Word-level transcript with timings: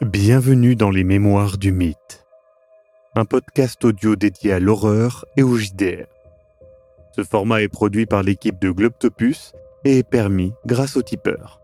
Bienvenue 0.00 0.76
dans 0.76 0.90
les 0.90 1.02
Mémoires 1.02 1.58
du 1.58 1.72
Mythe, 1.72 2.24
un 3.16 3.24
podcast 3.24 3.84
audio 3.84 4.14
dédié 4.14 4.52
à 4.52 4.60
l'horreur 4.60 5.24
et 5.36 5.42
au 5.42 5.56
JDR. 5.56 6.06
Ce 7.16 7.24
format 7.24 7.62
est 7.62 7.68
produit 7.68 8.06
par 8.06 8.22
l'équipe 8.22 8.60
de 8.60 8.70
Globtopus 8.70 9.54
et 9.84 9.98
est 9.98 10.08
permis 10.08 10.52
grâce 10.66 10.96
au 10.96 11.02
tipeur. 11.02 11.60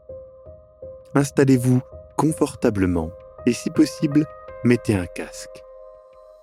Installez-vous 1.14 1.80
confortablement 2.16 3.12
et 3.46 3.52
si 3.52 3.70
possible, 3.70 4.27
mettez 4.64 4.96
un 4.96 5.07
casque. 5.07 5.62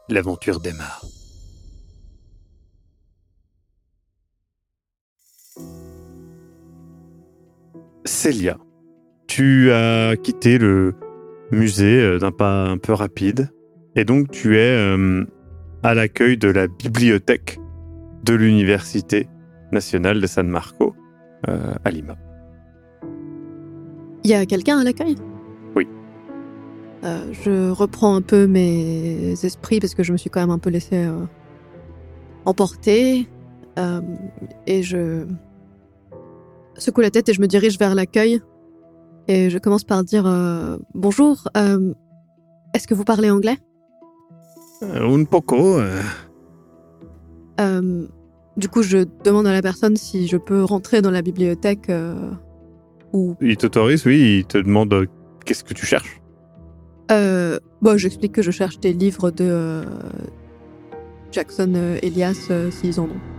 L'aventure 0.08 0.62
démarre. 0.62 1.04
Célia, 8.05 8.57
tu 9.28 9.73
as 9.73 10.15
quitté 10.15 10.57
le 10.57 10.96
musée 11.51 12.01
euh, 12.01 12.19
d'un 12.19 12.32
pas 12.32 12.65
un 12.65 12.78
peu 12.78 12.93
rapide 12.93 13.50
et 13.96 14.05
donc 14.05 14.32
tu 14.32 14.57
es 14.57 14.78
euh, 14.78 15.25
à 15.83 15.93
l'accueil 15.93 16.37
de 16.37 16.47
la 16.47 16.68
bibliothèque 16.68 17.59
de 18.23 18.33
l'Université 18.33 19.28
nationale 19.71 20.21
de 20.21 20.28
San 20.28 20.47
Marco 20.47 20.95
euh, 21.50 21.73
à 21.83 21.92
Lima. 21.92 22.15
Il 24.23 24.29
y 24.29 24.33
a 24.33 24.45
quelqu'un 24.45 24.79
à 24.79 24.83
l'accueil? 24.83 25.15
Oui. 25.75 25.87
Euh, 27.04 27.33
je 27.33 27.71
reprends 27.71 28.15
un 28.15 28.21
peu 28.21 28.47
mes 28.47 29.33
esprits 29.43 29.79
parce 29.79 29.95
que 29.95 30.04
je 30.04 30.11
me 30.11 30.18
suis 30.18 30.29
quand 30.29 30.42
même 30.42 30.51
un 30.51 30.59
peu 30.59 30.70
laissé 30.70 31.07
emporter. 32.45 33.28
Et 34.67 34.83
je 34.83 35.25
secoue 36.75 37.02
la 37.02 37.09
tête 37.09 37.30
et 37.30 37.33
je 37.33 37.42
me 37.42 37.47
dirige 37.47 37.80
vers 37.80 37.95
l'accueil. 37.95 38.42
Et 39.28 39.50
je 39.50 39.58
commence 39.58 39.84
par 39.84 40.03
dire 40.03 40.26
euh, 40.26 40.78
Bonjour, 40.94 41.48
euh, 41.56 41.94
est-ce 42.73 42.88
que 42.88 42.94
vous 42.94 43.04
parlez 43.04 43.30
anglais? 43.30 43.58
Euh, 44.84 45.16
un 45.16 45.23
poco. 45.26 45.80
Du 48.58 48.68
coup, 48.68 48.84
je 48.84 49.06
demande 49.23 49.48
à 49.48 49.54
la 49.54 49.62
personne 49.62 49.95
si 49.95 50.28
je 50.28 50.36
peux 50.36 50.64
rentrer 50.64 51.02
dans 51.02 51.12
la 51.12 51.22
bibliothèque 51.22 51.90
ou 53.14 53.36
il 53.40 53.56
t'autorise, 53.56 54.06
oui, 54.06 54.40
il 54.40 54.45
te 54.45 54.58
demande 54.58 55.08
qu'est-ce 55.45 55.64
que 55.64 55.73
tu 55.73 55.86
cherches? 55.86 56.22
Bon, 57.10 57.98
j'explique 57.98 58.34
que 58.34 58.42
je 58.42 58.52
cherche 58.52 58.80
des 58.80 58.94
livres 58.94 59.32
de 59.32 59.84
Jackson 61.32 61.98
Elias 62.02 62.52
s'ils 62.72 63.00
en 63.00 63.06
ont. 63.06 63.31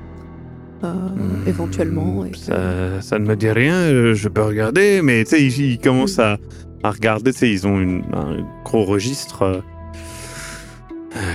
Euh, 0.84 0.92
Hmm, 0.92 1.46
éventuellement. 1.48 2.24
Et 2.24 2.34
Ça, 2.36 3.00
ça 3.00 3.18
ne 3.18 3.24
me 3.26 3.36
dit 3.36 3.50
rien, 3.50 3.74
euh, 3.74 4.14
je 4.14 4.28
peux 4.28 4.42
regarder, 4.42 5.00
mais 5.02 5.22
tu 5.24 5.30
sais, 5.30 5.42
ils, 5.44 5.72
ils 5.72 5.78
commencent 5.78 6.18
à, 6.18 6.38
à 6.82 6.90
regarder, 6.90 7.32
tu 7.32 7.38
sais, 7.38 7.50
ils 7.52 7.66
ont 7.66 7.78
une- 7.80 8.02
un 8.12 8.44
gros 8.64 8.84
registre. 8.84 9.42
euh. 9.42 9.60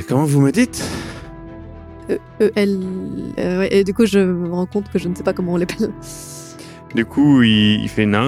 Comment 0.10 0.26
vous 0.26 0.42
me 0.42 0.52
dites? 0.52 0.84
E- 2.10 2.18
EL. 2.40 2.80
euh, 3.40 3.60
ouais, 3.60 3.70
et 3.74 3.84
du 3.84 3.94
coup, 3.94 4.06
je 4.06 4.20
me 4.20 4.50
rends 4.50 4.66
compte 4.66 4.90
que 4.92 5.00
je 5.00 5.08
ne 5.08 5.16
sais 5.16 5.24
pas 5.24 5.34
comment 5.34 5.54
on 5.54 5.58
l'appelle. 5.58 5.92
Du 6.96 7.06
coup, 7.06 7.42
il, 7.44 7.82
il 7.84 7.90
fait 7.90 8.06
non, 8.06 8.26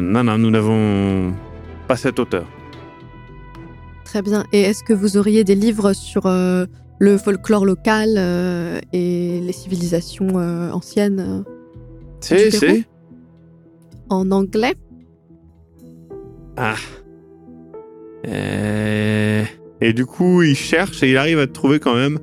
non, 0.00 0.24
non, 0.24 0.38
nous 0.38 0.50
n'avons 0.50 1.32
pas 1.88 1.96
cette 1.96 2.18
hauteur. 2.18 2.46
Très 4.04 4.22
bien. 4.22 4.44
Et 4.52 4.62
est-ce 4.62 4.82
que 4.84 4.92
vous 4.94 5.16
auriez 5.16 5.42
des 5.44 5.54
livres 5.56 5.92
sur 5.92 6.26
euh, 6.26 6.66
le 6.98 7.18
folklore 7.18 7.64
local 7.66 8.14
euh, 8.16 8.78
et 8.92 9.40
les 9.40 9.52
civilisations 9.52 10.28
euh, 10.38 10.70
anciennes 10.70 11.44
euh, 12.30 12.34
Du 12.36 12.50
si. 12.50 12.58
Pérou 12.60 12.82
en 14.08 14.30
anglais 14.30 14.74
Ah. 16.56 16.74
Euh, 18.28 19.42
Et 19.80 19.92
du 19.92 20.06
coup, 20.06 20.42
il 20.42 20.54
cherche 20.56 21.02
et 21.02 21.10
il 21.10 21.16
arrive 21.16 21.38
à 21.38 21.46
trouver 21.46 21.78
quand 21.78 21.94
même 21.94 22.18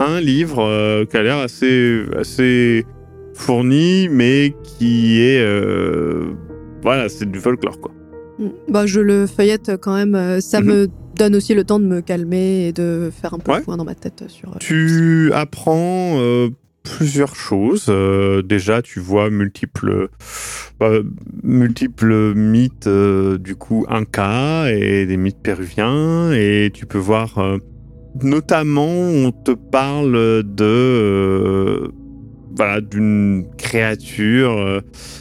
un 0.00 0.20
livre 0.20 0.60
euh, 0.62 1.04
qui 1.04 1.16
a 1.16 1.22
l'air 1.22 1.38
assez, 1.38 2.02
assez 2.18 2.84
fourni, 3.34 4.08
mais 4.10 4.54
qui 4.62 5.20
est. 5.22 5.40
euh, 5.40 6.32
Voilà, 6.82 7.08
c'est 7.08 7.30
du 7.30 7.38
folklore, 7.38 7.80
quoi. 7.80 7.92
Hmm. 8.38 8.48
Bah, 8.68 8.84
je 8.86 9.00
le 9.00 9.26
feuillette 9.26 9.72
quand 9.80 9.94
même. 9.94 10.14
euh, 10.14 10.40
Ça 10.40 10.60
Mhm. 10.60 10.66
me 10.66 10.86
donne 11.16 11.34
aussi 11.36 11.54
le 11.54 11.64
temps 11.64 11.80
de 11.80 11.86
me 11.86 12.00
calmer 12.00 12.68
et 12.68 12.72
de 12.72 13.10
faire 13.12 13.34
un 13.34 13.38
peu 13.38 13.52
Ouais. 13.52 13.58
le 13.58 13.64
point 13.64 13.76
dans 13.76 13.84
ma 13.84 13.94
tête 13.94 14.24
sur. 14.28 14.50
euh, 14.50 14.56
Tu 14.60 15.30
apprends 15.34 16.18
euh, 16.20 16.48
plusieurs 16.82 17.34
choses. 17.34 17.86
Euh, 17.88 18.42
déjà, 18.42 18.82
tu 18.82 19.00
vois 19.00 19.30
multiples, 19.30 20.08
bah, 20.78 20.90
multiples 21.42 22.34
mythes 22.34 22.88
du 22.88 23.56
coup 23.56 23.84
incas 23.88 24.68
et 24.70 25.06
des 25.06 25.16
mythes 25.16 25.42
péruviens, 25.42 26.30
et 26.32 26.70
tu 26.72 26.86
peux 26.86 26.98
voir 26.98 27.38
notamment 28.22 28.86
on 28.88 29.30
te 29.32 29.50
parle 29.52 30.42
de 30.44 31.90
voilà 32.56 32.80
d'une 32.80 33.44
créature. 33.58 34.80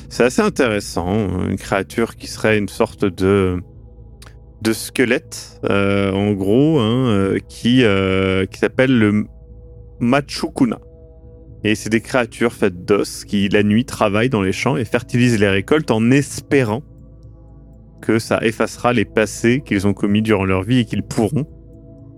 c'est 0.09 0.23
assez 0.23 0.41
intéressant, 0.41 1.45
une 1.49 1.57
créature 1.57 2.15
qui 2.15 2.27
serait 2.27 2.57
une 2.57 2.69
sorte 2.69 3.03
de 3.05 3.57
de 4.65 4.73
squelette, 4.73 5.61
euh, 5.69 6.11
en 6.11 6.33
gros, 6.33 6.79
hein, 6.79 7.07
euh, 7.07 7.37
qui, 7.47 7.83
euh, 7.83 8.47
qui 8.47 8.57
s'appelle 8.57 8.97
le 8.97 9.27
Machukuna. 9.99 10.79
Et 11.63 11.75
c'est 11.75 11.89
des 11.89 12.01
créatures 12.01 12.51
faites 12.51 12.83
d'os 12.83 13.25
qui, 13.25 13.47
la 13.49 13.61
nuit, 13.61 13.85
travaillent 13.85 14.29
dans 14.29 14.41
les 14.41 14.51
champs 14.51 14.75
et 14.75 14.83
fertilisent 14.83 15.39
les 15.39 15.49
récoltes 15.49 15.91
en 15.91 16.09
espérant 16.09 16.81
que 18.01 18.17
ça 18.17 18.39
effacera 18.41 18.91
les 18.91 19.05
passés 19.05 19.61
qu'ils 19.63 19.87
ont 19.87 19.93
commis 19.93 20.23
durant 20.23 20.45
leur 20.45 20.63
vie 20.63 20.79
et 20.79 20.85
qu'ils 20.85 21.03
pourront, 21.03 21.45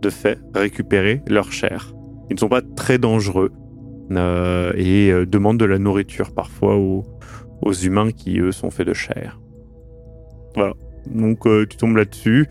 de 0.02 0.10
fait, 0.10 0.40
récupérer 0.56 1.22
leur 1.28 1.52
chair. 1.52 1.94
Ils 2.30 2.36
ne 2.36 2.40
sont 2.40 2.50
pas 2.50 2.62
très 2.62 2.98
dangereux 2.98 3.52
euh, 4.12 4.72
et 4.76 5.12
demandent 5.26 5.60
de 5.60 5.66
la 5.66 5.80
nourriture 5.80 6.34
parfois 6.34 6.78
aux, 6.78 7.06
aux 7.62 7.74
humains 7.74 8.12
qui, 8.12 8.40
eux, 8.40 8.52
sont 8.52 8.70
faits 8.70 8.88
de 8.88 8.94
chair. 8.94 9.40
Voilà. 10.56 10.74
Donc 11.14 11.46
euh, 11.46 11.66
tu 11.70 11.78
tombes 11.78 11.98
là-dessus. 11.98 12.48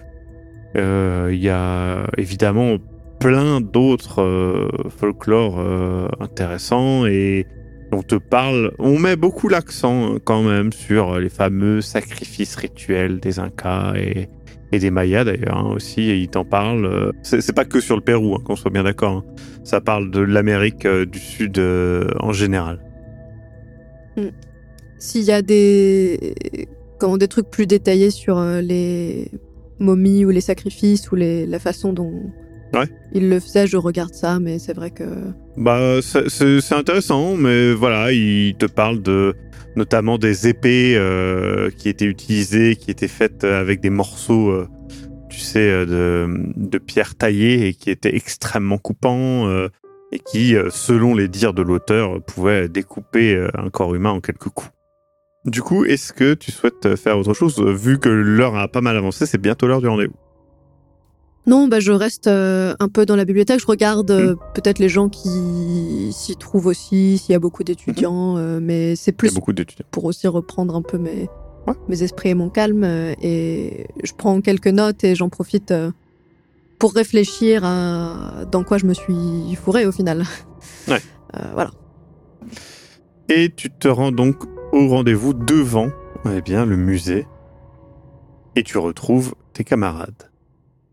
Euh, 0.77 1.31
Il 1.33 1.43
y 1.43 1.49
a 1.49 2.07
évidemment 2.17 2.79
plein 3.19 3.61
d'autres 3.61 4.23
euh, 4.23 4.69
folklores 4.89 5.59
euh, 5.59 6.09
intéressants 6.21 7.07
et 7.07 7.47
on 7.93 8.03
te 8.03 8.17
parle, 8.17 8.73
on 8.79 8.99
met 8.99 9.17
beaucoup 9.17 9.49
l'accent 9.49 10.15
euh, 10.15 10.19
quand 10.23 10.43
même 10.43 10.73
sur 10.73 11.19
les 11.19 11.29
fameux 11.29 11.81
sacrifices 11.81 12.57
rituels 12.57 13.21
des 13.21 13.39
Incas 13.39 13.95
et, 13.97 14.29
des 14.73 14.91
Mayas 14.91 15.25
d'ailleurs 15.25 15.57
hein, 15.57 15.73
aussi, 15.75 16.03
et 16.03 16.19
ils 16.19 16.29
t'en 16.29 16.45
parlent. 16.45 17.11
C'est 17.23 17.55
pas 17.55 17.65
que 17.65 17.81
sur 17.81 17.97
le 17.97 18.03
Pérou, 18.03 18.35
hein, 18.35 18.43
qu'on 18.45 18.57
soit 18.57 18.71
bien 18.71 18.85
d'accord. 18.85 19.13
hein. 19.13 19.25
Ça 19.65 19.81
parle 19.81 20.11
de 20.11 20.21
l'Amérique 20.21 20.87
du 20.87 21.19
Sud 21.19 21.59
en 21.59 22.33
général. 22.33 22.81
S'il 24.99 25.23
y 25.23 25.33
a 25.33 25.41
des, 25.41 26.35
comment, 26.99 27.17
des 27.17 27.29
trucs 27.29 27.51
plus 27.51 27.67
détaillés 27.67 28.11
sur 28.11 28.39
euh, 28.39 28.61
les 28.61 29.31
momies 29.79 30.25
ou 30.25 30.31
les 30.31 30.41
sacrifices 30.41 31.11
ou 31.11 31.17
les, 31.17 31.47
la 31.47 31.59
façon 31.59 31.93
dont 31.93 32.13
Ouais. 32.75 32.87
il 33.13 33.29
le 33.31 33.39
faisait, 33.39 33.67
je 33.69 33.77
regarde 33.77 34.13
ça, 34.13 34.41
mais 34.41 34.59
c'est 34.59 34.75
vrai 34.75 34.91
que. 34.91 35.05
Bah, 35.57 36.01
c'est- 36.03 36.73
intéressant, 36.75 37.37
mais 37.37 37.73
voilà, 37.73 38.13
il 38.13 38.55
te 38.57 38.67
parle 38.67 39.01
de 39.03 39.35
notamment 39.77 40.19
des 40.19 40.49
épées 40.49 40.95
euh, 40.97 41.71
qui 41.71 41.89
étaient 41.89 42.07
utilisées, 42.07 42.75
qui 42.77 42.91
étaient 42.91 43.09
faites 43.09 43.45
avec 43.45 43.81
des 43.81 43.89
morceaux, 43.91 44.49
euh, 44.51 44.69
tu 45.31 45.39
sais, 45.39 45.61
euh, 45.71 45.87
de, 45.87 46.69
de 46.69 46.79
pierre 46.79 47.15
taillée 47.15 47.69
et 47.69 47.75
qui 47.75 47.91
étaient 47.91 48.17
extrêmement 48.17 48.79
coupants 48.79 49.47
euh, 49.49 49.69
et 50.13 50.19
qui, 50.19 50.57
euh, 50.57 50.69
selon 50.71 51.15
les 51.15 51.29
dires 51.29 51.55
de 51.55 51.63
l'auteur, 51.63 52.21
pouvaient 52.25 52.69
découper 52.69 53.35
euh, 53.35 53.49
un 53.55 53.71
corps 53.71 53.95
humain 53.95 54.11
en 54.11 54.21
quelques 54.21 54.49
coups. 54.49 54.71
Du 55.47 55.63
coup, 55.63 55.85
est-ce 55.85 56.13
que 56.13 56.35
tu 56.35 56.51
souhaites 56.51 56.97
faire 56.97 57.19
autre 57.19 57.33
chose 57.35 57.59
Vu 57.61 57.99
que 57.99 58.09
l'heure 58.09 58.57
a 58.57 58.67
pas 58.69 58.81
mal 58.81 58.97
avancé, 58.97 59.27
c'est 59.27 59.39
bientôt 59.41 59.67
l'heure 59.69 59.81
du 59.81 59.87
rendez-vous. 59.89 60.15
Non, 61.47 61.69
bah, 61.69 61.79
je 61.79 61.93
reste 61.93 62.27
euh, 62.27 62.75
un 62.81 62.89
peu 62.89 63.07
dans 63.07 63.15
la 63.15 63.25
bibliothèque. 63.25 63.61
Je 63.61 63.67
regarde 63.67 64.11
euh, 64.11 64.35
Mm. 64.35 64.39
peut-être 64.55 64.81
les 64.81 64.89
gens 64.89 65.09
qui 65.09 66.11
s'y 66.13 66.35
trouvent 66.37 66.67
aussi, 66.67 67.19
s'il 67.19 67.33
y 67.33 67.37
a 67.37 67.39
beaucoup 67.39 67.63
d'étudiants, 67.63 68.37
euh, 68.37 68.59
mais 68.61 68.97
c'est 68.97 69.13
plus 69.13 69.33
beaucoup 69.33 69.53
pour 69.93 70.05
aussi 70.07 70.27
reprendre 70.27 70.75
un 70.75 70.83
peu 70.83 70.99
mes, 70.99 71.29
Ouais. 71.69 71.75
mes 71.89 72.03
esprits 72.03 72.31
et 72.31 72.35
mon 72.35 72.49
calme. 72.49 72.83
euh, 72.83 73.15
Et 73.23 73.87
je 74.03 74.13
prends 74.13 74.41
quelques 74.41 74.67
notes 74.67 75.05
et 75.05 75.15
j'en 75.15 75.29
profite 75.29 75.71
euh, 75.71 75.93
pour 76.81 76.93
réfléchir 76.93 77.65
à 77.65 78.45
dans 78.51 78.65
quoi 78.65 78.79
je 78.79 78.87
me 78.87 78.95
suis 78.95 79.55
fourrée 79.63 79.87
au 79.87 79.93
final. 79.93 80.25
Ouais. 80.89 81.01
Euh, 81.35 81.41
voilà. 81.55 81.71
Et 83.29 83.51
tu 83.55 83.69
te 83.69 83.89
rends 83.89 84.13
donc 84.13 84.37
au 84.73 84.89
rendez-vous 84.89 85.35
devant 85.35 85.91
eh 86.31 86.41
bien, 86.41 86.65
le 86.67 86.77
musée 86.77 87.27
et 88.57 88.63
tu 88.63 88.79
retrouves 88.79 89.35
tes 89.53 89.65
camarades. 89.65 90.31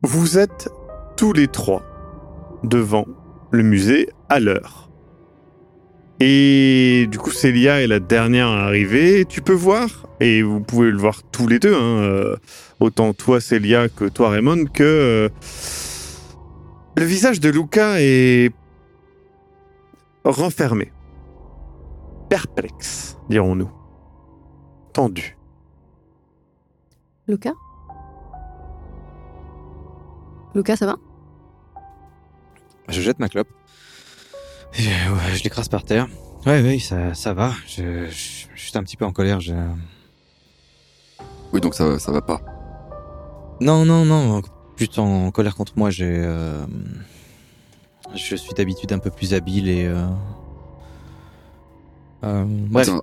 Vous 0.04 0.38
êtes 0.38 0.70
tous 1.18 1.34
les 1.34 1.48
trois 1.48 1.84
devant 2.64 3.06
le 3.52 3.64
musée 3.64 4.10
à 4.30 4.40
l'heure. 4.40 4.90
Et 6.20 7.08
du 7.12 7.18
coup, 7.18 7.32
Célia 7.32 7.82
est 7.82 7.88
la 7.88 8.00
dernière 8.00 8.48
à 8.48 8.66
arriver. 8.66 9.26
Tu 9.26 9.42
peux 9.42 9.54
voir 9.54 10.08
et 10.20 10.42
vous 10.42 10.62
pouvez 10.62 10.92
le 10.92 10.98
voir 10.98 11.24
tous 11.24 11.48
les 11.48 11.60
deux, 11.60 11.76
hein, 11.76 12.00
euh, 12.02 12.36
autant 12.80 13.14
toi 13.14 13.42
Célia 13.42 13.90
que 13.90 14.06
toi 14.06 14.30
Raymond, 14.30 14.66
que 14.66 14.84
euh, 14.84 15.30
le 16.96 17.04
visage 17.04 17.40
de 17.40 17.50
Luca 17.50 18.00
est 18.00 18.52
renfermé, 20.24 20.94
perplexe, 22.30 23.13
dirons-nous, 23.30 23.70
tendu. 24.94 25.38
Lucas 27.28 27.54
Lucas, 30.56 30.76
ça 30.76 30.86
va? 30.86 30.96
Je 32.90 33.02
jette 33.02 33.18
ma 33.20 33.30
clope. 33.30 33.48
Je, 34.72 34.90
ouais, 34.90 35.36
je 35.36 35.44
l'écrase 35.44 35.68
par 35.70 35.84
terre. 35.84 36.08
Ouais, 36.46 36.62
oui, 36.62 36.80
ça, 36.80 37.14
ça 37.14 37.34
va. 37.34 37.52
Je, 37.66 38.08
je, 38.08 38.48
je 38.54 38.62
suis 38.62 38.78
un 38.78 38.84
petit 38.84 38.98
peu 38.98 39.06
en 39.06 39.12
colère. 39.12 39.40
Je... 39.40 39.54
Oui, 41.54 41.62
donc 41.62 41.74
ça, 41.74 41.98
ça 41.98 42.12
va 42.12 42.22
pas. 42.22 42.42
Non, 43.62 43.86
non, 43.86 44.04
non. 44.04 44.42
Plutôt 44.76 45.02
en 45.02 45.32
colère 45.32 45.56
contre 45.56 45.74
moi. 45.78 45.90
J'ai, 45.90 46.18
euh, 46.18 46.66
je 48.14 48.36
suis 48.36 48.54
d'habitude 48.54 48.92
un 48.92 49.00
peu 49.00 49.10
plus 49.10 49.34
habile 49.34 49.70
et. 49.70 49.86
Euh... 49.86 50.06
euh, 52.24 52.46
bref. 52.48 52.90
Attends, 52.90 53.02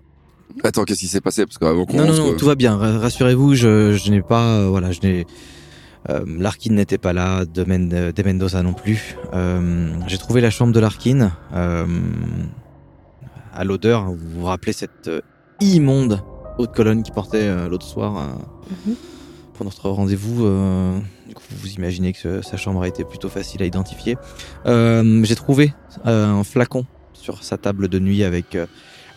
attends 0.64 0.85
qu'est-ce 0.85 1.00
qui 1.00 1.06
s'est 1.08 1.20
passé? 1.20 1.47
Parce 1.47 1.58
qu'avant 1.58 1.85
qu'on 1.87 1.97
Non, 1.97 2.06
non, 2.06 2.14
non, 2.14 2.29
quoi. 2.31 2.37
tout 2.37 2.47
va 2.47 2.55
bien. 2.55 2.76
Ra- 2.76 2.99
Rassurez-vous, 2.99 3.55
je, 3.55 3.93
je 3.93 4.11
n'ai 4.11 4.23
pas, 4.23 4.58
euh, 4.61 4.69
voilà, 4.69 4.93
je 4.93 5.00
n'ai. 5.02 5.26
Euh, 6.08 6.25
Larkin 6.26 6.73
n'était 6.73 6.97
pas 6.99 7.12
là, 7.12 7.44
de, 7.44 7.62
Men- 7.64 7.88
de 7.88 8.23
Mendoza 8.23 8.62
non 8.62 8.73
plus. 8.73 9.17
Euh, 9.35 9.93
J'ai 10.06 10.17
trouvé 10.19 10.41
la 10.41 10.50
chambre 10.50 10.73
de 10.73 10.81
Larkin. 10.81 11.31
Euh, 11.55 11.87
à 13.52 13.64
l'odeur, 13.64 14.06
vous 14.11 14.41
vous 14.41 14.44
rappelez 14.47 14.73
cette 14.73 15.08
euh, 15.08 15.20
immonde 15.61 16.23
haute 16.58 16.75
colonne 16.75 17.02
qui 17.02 17.11
portait 17.11 17.43
euh, 17.43 17.69
l'autre 17.69 17.87
soir 17.87 18.17
euh, 18.17 18.26
Mhm. 18.91 18.94
pour 19.55 19.64
notre 19.67 19.91
rendez-vous. 19.91 20.47
euh, 20.47 20.99
du 21.29 21.35
coup, 21.35 21.43
vous 21.61 21.69
imaginez 21.73 22.12
que 22.12 22.41
sa 22.43 22.56
chambre 22.56 22.82
a 22.82 22.88
été 22.88 23.05
plutôt 23.05 23.29
facile 23.29 23.62
à 23.62 23.67
identifier. 23.67 24.17
Euh, 24.67 25.23
J'ai 25.25 25.35
trouvé 25.37 25.75
euh, 26.06 26.26
un 26.29 26.44
flacon 26.44 26.87
sur 27.12 27.44
sa 27.44 27.58
table 27.58 27.88
de 27.88 27.99
nuit 27.99 28.25
avec 28.25 28.55
euh, 28.55 28.67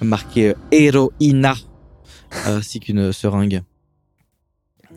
marqué 0.03 0.49
euh, 0.49 0.53
Héroïna 0.71 1.55
ainsi 2.45 2.79
qu'une 2.79 3.11
seringue. 3.11 3.61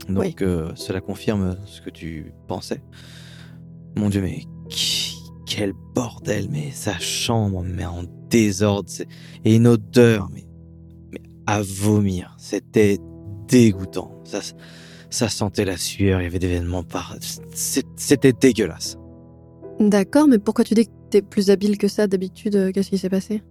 Donc 0.09 0.19
Oui. 0.19 0.35
euh, 0.43 0.73
cela 0.75 1.01
confirme 1.01 1.57
ce 1.67 1.81
que 1.81 1.91
tu 1.91 2.33
pensais. 2.49 2.83
Mon 3.97 4.09
Dieu, 4.11 4.21
mais 4.21 4.43
qui- 4.69 5.17
quel 5.47 5.73
bordel, 5.95 6.49
mais 6.51 6.71
sa 6.71 6.99
chambre, 6.99 7.63
mais 7.65 7.85
en 7.87 8.03
désordre, 8.29 8.91
et 9.45 9.55
une 9.57 9.67
odeur, 9.67 10.29
mais, 10.33 10.45
mais 11.13 11.21
à 11.47 11.63
vomir. 11.63 12.35
C'était 12.39 12.99
dégoûtant. 13.49 14.13
Ça, 14.25 14.41
ça 15.09 15.29
sentait 15.29 15.65
la 15.65 15.77
sueur, 15.77 16.21
il 16.21 16.25
y 16.25 16.27
avait 16.27 16.39
des 16.41 16.49
événements 16.49 16.83
par. 16.83 17.17
C'était 17.55 18.33
dégueulasse. 18.33 18.99
D'accord, 19.79 20.27
mais 20.27 20.39
pourquoi 20.39 20.65
tu 20.65 20.75
dis 20.75 20.87
que 20.87 20.93
t'es 21.11 21.23
plus 21.23 21.51
habile 21.51 21.79
que 21.79 21.87
ça 21.89 22.07
d'habitude 22.07 22.57
euh, 22.57 22.73
Qu'est-ce 22.73 22.91
qui 22.91 22.99
s'est 22.99 23.09
passé? 23.11 23.43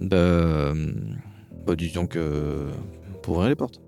Bah, 0.00 0.16
euh, 0.16 0.74
bah, 1.66 1.76
disons 1.76 2.06
que 2.06 2.68
pour 3.22 3.34
ouvrir 3.34 3.48
les 3.48 3.56
portes. 3.56 3.80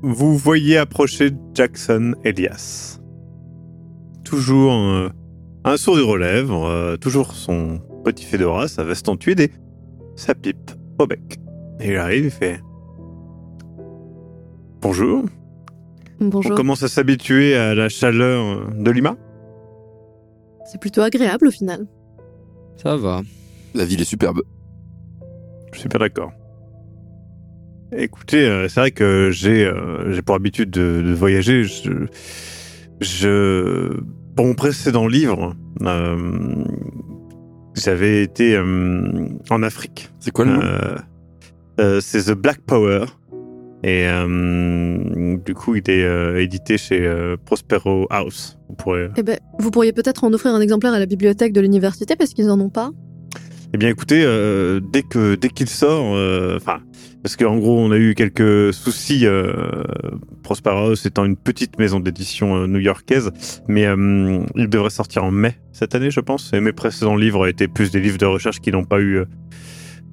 Vous 0.00 0.36
voyez 0.36 0.76
approcher 0.76 1.32
Jackson 1.54 2.14
Elias. 2.22 3.00
Toujours 4.24 4.72
euh, 4.72 5.08
un 5.64 5.76
sourire 5.76 6.08
aux 6.08 6.16
lèvres, 6.16 6.66
euh, 6.66 6.96
toujours 6.96 7.32
son 7.32 7.80
petit 8.04 8.24
fedora, 8.24 8.68
sa 8.68 8.84
veste 8.84 9.08
en 9.08 9.16
tweed 9.16 9.40
et 9.40 9.50
sa 10.14 10.36
pipe 10.36 10.70
au 11.00 11.06
bec. 11.08 11.38
Et 11.80 11.88
il 11.88 11.96
arrive, 11.96 12.26
il 12.26 12.30
fait 12.30 12.60
Bonjour. 14.80 15.24
Bonjour. 16.20 16.52
On 16.52 16.54
commence 16.54 16.84
à 16.84 16.88
s'habituer 16.88 17.56
à 17.56 17.74
la 17.74 17.88
chaleur 17.88 18.70
de 18.70 18.90
Lima. 18.92 19.16
C'est 20.64 20.80
plutôt 20.80 21.02
agréable 21.02 21.48
au 21.48 21.50
final. 21.50 21.86
Ça 22.82 22.96
va. 22.96 23.22
La 23.74 23.84
ville 23.84 24.00
est 24.00 24.04
superbe. 24.04 24.40
Je 25.72 25.80
suis 25.80 25.88
pas 25.88 25.98
d'accord. 25.98 26.32
Écoutez, 27.96 28.46
euh, 28.46 28.68
c'est 28.68 28.80
vrai 28.80 28.90
que 28.90 29.30
j'ai 29.30 29.64
euh, 29.64 30.12
j'ai 30.12 30.22
pour 30.22 30.34
habitude 30.34 30.70
de, 30.70 31.02
de 31.02 31.12
voyager. 31.12 31.64
Je, 31.64 32.06
je 33.00 34.00
pour 34.36 34.46
mon 34.46 34.54
précédent 34.54 35.06
livre, 35.06 35.54
euh, 35.82 36.64
j'avais 37.74 38.22
été 38.22 38.56
euh, 38.56 39.28
en 39.50 39.62
Afrique. 39.62 40.10
C'est 40.20 40.30
quoi 40.30 40.44
le 40.44 40.52
nom? 40.52 40.60
Euh, 40.62 40.96
euh, 41.80 42.00
c'est 42.00 42.24
The 42.24 42.36
Black 42.36 42.60
Power. 42.60 43.06
Et 43.84 44.06
euh, 44.06 45.36
du 45.44 45.54
coup, 45.54 45.76
il 45.76 45.88
est 45.88 46.02
euh, 46.02 46.42
édité 46.42 46.78
chez 46.78 47.06
euh, 47.06 47.36
Prospero 47.44 48.06
House. 48.10 48.58
Vous 48.68 48.74
pourrez... 48.74 49.08
Eh 49.16 49.22
ben, 49.22 49.38
vous 49.58 49.70
pourriez 49.70 49.92
peut-être 49.92 50.24
en 50.24 50.32
offrir 50.32 50.52
un 50.52 50.60
exemplaire 50.60 50.92
à 50.92 50.98
la 50.98 51.06
bibliothèque 51.06 51.52
de 51.52 51.60
l'université 51.60 52.16
parce 52.16 52.34
qu'ils 52.34 52.50
en 52.50 52.60
ont 52.60 52.70
pas. 52.70 52.90
Eh 53.72 53.78
bien, 53.78 53.90
écoutez, 53.90 54.22
dès 54.92 55.02
que 55.02 55.34
dès 55.34 55.50
qu'il 55.50 55.68
sort, 55.68 56.12
enfin, 56.56 56.78
parce 57.22 57.36
qu'en 57.36 57.58
gros, 57.58 57.78
on 57.78 57.90
a 57.90 57.98
eu 57.98 58.14
quelques 58.14 58.72
soucis. 58.72 59.26
Prospero 60.42 60.88
House 60.88 61.04
étant 61.04 61.26
une 61.26 61.36
petite 61.36 61.78
maison 61.78 62.00
d'édition 62.00 62.66
new-yorkaise, 62.66 63.30
mais 63.68 63.84
il 64.54 64.68
devrait 64.70 64.88
sortir 64.88 65.22
en 65.22 65.30
mai 65.30 65.58
cette 65.72 65.94
année, 65.94 66.10
je 66.10 66.20
pense. 66.20 66.50
Et 66.54 66.60
mes 66.60 66.72
précédents 66.72 67.14
livres 67.14 67.46
étaient 67.46 67.68
plus 67.68 67.90
des 67.90 68.00
livres 68.00 68.16
de 68.16 68.24
recherche 68.24 68.60
qui 68.60 68.72
n'ont 68.72 68.86
pas 68.86 69.02
eu 69.02 69.24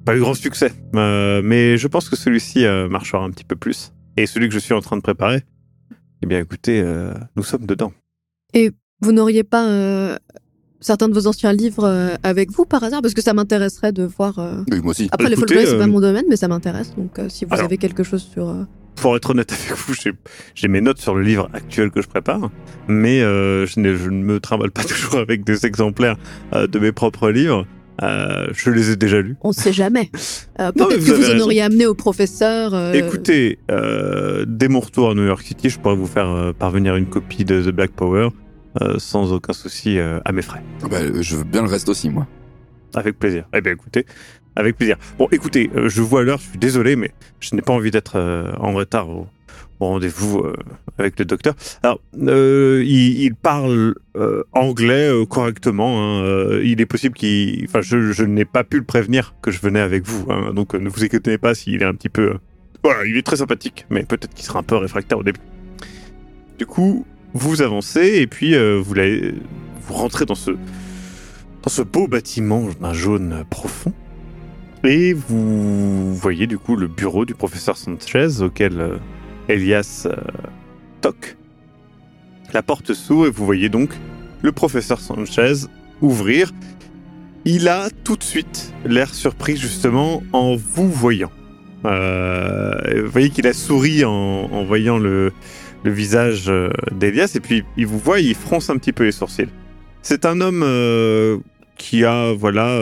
pas 0.06 0.16
eu 0.16 0.20
grand 0.20 0.32
succès. 0.34 0.72
Euh, 0.94 1.42
mais 1.44 1.76
je 1.76 1.86
pense 1.88 2.08
que 2.08 2.16
celui-ci 2.16 2.64
euh, 2.64 2.88
marchera 2.88 3.22
un 3.22 3.30
petit 3.30 3.44
peu 3.44 3.56
plus. 3.56 3.92
Et 4.16 4.24
celui 4.26 4.48
que 4.48 4.54
je 4.54 4.58
suis 4.58 4.72
en 4.72 4.80
train 4.80 4.96
de 4.96 5.02
préparer, 5.02 5.42
eh 6.22 6.26
bien, 6.26 6.40
écoutez, 6.40 6.80
euh, 6.80 7.12
nous 7.36 7.42
sommes 7.42 7.66
dedans. 7.66 7.92
Vous 9.02 9.12
n'auriez 9.12 9.44
pas 9.44 9.68
euh, 9.68 10.16
certains 10.80 11.08
de 11.10 11.12
vos 11.14 11.26
anciens 11.26 11.52
livres 11.52 11.84
euh, 11.84 12.14
avec 12.22 12.50
vous 12.50 12.64
par 12.64 12.82
hasard? 12.82 13.02
Parce 13.02 13.12
que 13.12 13.20
ça 13.20 13.34
m'intéresserait 13.34 13.92
de 13.92 14.04
voir. 14.04 14.38
euh, 14.38 14.62
Oui, 14.72 14.80
moi 14.80 14.92
aussi. 14.92 15.08
Après, 15.12 15.26
les 15.28 15.34
Écoutez, 15.34 15.54
folklorists, 15.54 15.72
c'est 15.72 15.78
pas 15.78 15.86
mon 15.86 16.00
domaine, 16.00 16.24
mais 16.30 16.36
ça 16.36 16.48
m'intéresse. 16.48 16.94
Donc, 16.96 17.18
euh, 17.18 17.28
si 17.28 17.44
vous 17.44 17.52
Alors- 17.52 17.66
avez 17.66 17.76
quelque 17.76 18.02
chose 18.02 18.22
sur. 18.22 18.48
euh, 18.48 18.64
pour 18.94 19.14
être 19.14 19.28
honnête 19.28 19.52
avec 19.52 19.76
vous, 19.76 19.92
j'ai- 19.92 20.14
j'ai 20.54 20.68
mes 20.68 20.80
notes 20.80 20.96
sur 20.98 21.14
le 21.14 21.22
livre 21.22 21.50
actuel 21.52 21.90
que 21.90 22.00
je 22.00 22.08
prépare, 22.08 22.50
mais 22.88 23.20
euh, 23.20 23.66
je, 23.66 23.74
je 23.74 24.08
ne 24.08 24.22
me 24.24 24.40
trimballe 24.40 24.70
pas 24.70 24.84
toujours 24.88 25.16
avec 25.16 25.44
des 25.44 25.66
exemplaires 25.66 26.16
euh, 26.54 26.66
de 26.66 26.78
mes 26.78 26.92
propres 26.92 27.28
livres. 27.30 27.66
Euh, 28.02 28.48
je 28.52 28.70
les 28.70 28.90
ai 28.90 28.96
déjà 28.96 29.20
lus. 29.22 29.36
On 29.42 29.48
ne 29.48 29.54
sait 29.54 29.72
jamais. 29.72 30.10
Euh, 30.58 30.72
Peut-être 30.72 31.00
vous 31.00 31.12
que 31.12 31.16
vous 31.18 31.30
en 31.32 31.40
auriez 31.44 31.60
amené 31.60 31.84
au 31.84 31.94
professeur. 31.94 32.72
euh, 32.72 32.94
Écoutez, 32.94 33.58
euh, 33.70 34.46
dès 34.48 34.68
mon 34.68 34.80
retour 34.80 35.10
à 35.10 35.14
New 35.14 35.26
York 35.26 35.42
City, 35.42 35.68
je 35.68 35.78
pourrais 35.78 35.96
vous 35.96 36.06
faire 36.06 36.28
euh, 36.30 36.52
parvenir 36.54 36.96
une 36.96 37.04
copie 37.04 37.44
de 37.44 37.60
The 37.62 37.68
Black 37.74 37.90
Power 37.90 38.30
euh, 38.80 38.94
sans 38.98 39.34
aucun 39.34 39.52
souci 39.52 39.98
euh, 39.98 40.18
à 40.24 40.32
mes 40.32 40.40
frais. 40.40 40.62
Bah, 40.90 40.96
je 41.20 41.36
veux 41.36 41.44
bien 41.44 41.60
le 41.60 41.68
reste 41.68 41.90
aussi, 41.90 42.08
moi. 42.08 42.26
Avec 42.94 43.18
plaisir. 43.18 43.44
Eh 43.54 43.60
bien, 43.60 43.72
écoutez, 43.72 44.06
avec 44.56 44.76
plaisir. 44.76 44.96
Bon, 45.18 45.28
écoutez, 45.30 45.70
euh, 45.76 45.88
je 45.88 46.02
vois 46.02 46.24
l'heure, 46.24 46.38
je 46.38 46.48
suis 46.48 46.58
désolé, 46.58 46.96
mais 46.96 47.12
je 47.40 47.54
n'ai 47.54 47.62
pas 47.62 47.74
envie 47.74 47.90
d'être 47.90 48.16
euh, 48.16 48.52
en 48.58 48.72
retard 48.72 49.08
au, 49.08 49.28
rendez-vous 49.78 50.38
euh, 50.38 50.56
avec 50.98 51.18
le 51.18 51.26
docteur. 51.26 51.54
Alors, 51.82 52.00
euh, 52.22 52.82
il, 52.84 53.34
parle 53.34 53.94
anglais 54.52 55.10
correctement. 55.28 56.00
hein, 56.00 56.60
il 56.64 56.80
est 56.80 56.86
possible 56.86 57.14
qu'il... 57.14 57.66
Enfin, 57.68 57.82
je, 57.82 58.24
n'ai 58.24 58.46
pas 58.46 58.64
pu 58.64 58.78
le 58.78 58.84
prévenir 58.84 59.34
que 59.42 59.50
je 59.50 59.60
venais 59.60 59.80
avec 59.80 60.06
vous. 60.06 60.26
hein, 60.30 60.54
donc, 60.54 60.72
ne 60.74 60.88
vous 60.88 61.04
inquiétez 61.04 61.36
pas 61.36 61.54
s'il 61.54 61.82
est 61.82 61.86
un 61.86 61.94
petit 61.94 62.08
peu... 62.08 62.38
voilà, 62.82 63.04
il 63.04 63.18
est 63.18 63.22
très 63.22 63.36
sympathique, 63.36 63.84
mais 63.90 64.04
peut-être 64.04 64.32
qu'il 64.32 64.46
sera 64.46 64.60
un 64.60 64.62
peu 64.62 64.76
réfractaire 64.76 65.18
au 65.18 65.22
début. 65.22 65.40
Du 66.58 66.64
coup, 66.64 67.04
vous 67.34 67.60
avancez 67.60 68.16
et 68.16 68.26
puis 68.26 68.54
vous 68.56 69.94
rentrez 69.94 70.24
dans 70.24 70.34
ce 70.34 70.52
dans 71.66 71.70
ce 71.70 71.82
beau 71.82 72.06
bâtiment 72.06 72.68
d'un 72.80 72.94
jaune 72.94 73.44
profond. 73.50 73.92
Et 74.86 75.14
vous 75.14 76.14
voyez 76.14 76.46
du 76.46 76.58
coup 76.58 76.76
le 76.76 76.86
bureau 76.86 77.24
du 77.24 77.34
professeur 77.34 77.76
Sanchez 77.76 78.40
auquel 78.40 78.80
euh, 78.80 78.98
Elias 79.48 80.06
euh, 80.06 80.14
toque. 81.00 81.36
La 82.52 82.62
porte 82.62 82.94
s'ouvre 82.94 83.26
et 83.26 83.30
vous 83.30 83.44
voyez 83.44 83.68
donc 83.68 83.90
le 84.42 84.52
professeur 84.52 85.00
Sanchez 85.00 85.66
ouvrir. 86.00 86.52
Il 87.44 87.66
a 87.66 87.88
tout 88.04 88.16
de 88.16 88.22
suite 88.22 88.72
l'air 88.84 89.12
surpris 89.12 89.56
justement 89.56 90.22
en 90.32 90.54
vous 90.54 90.88
voyant. 90.88 91.32
Euh, 91.84 93.02
vous 93.02 93.10
voyez 93.10 93.30
qu'il 93.30 93.48
a 93.48 93.52
souri 93.52 94.04
en, 94.04 94.64
voyant 94.64 94.98
le, 94.98 95.32
le 95.82 95.90
visage 95.90 96.50
d'Elias 96.92 97.32
et 97.34 97.40
puis 97.40 97.64
il 97.76 97.88
vous 97.88 97.98
voit, 97.98 98.20
il 98.20 98.36
fronce 98.36 98.70
un 98.70 98.76
petit 98.76 98.92
peu 98.92 99.02
les 99.02 99.12
sourcils. 99.12 99.48
C'est 100.02 100.26
un 100.26 100.40
homme 100.40 100.64
qui 101.76 102.04
a, 102.04 102.32
voilà, 102.32 102.80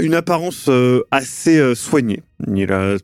une 0.00 0.14
apparence 0.14 0.66
euh, 0.68 1.02
assez 1.10 1.58
euh, 1.58 1.74
soignée. 1.74 2.22
Il 2.46 2.72
a 2.72 2.96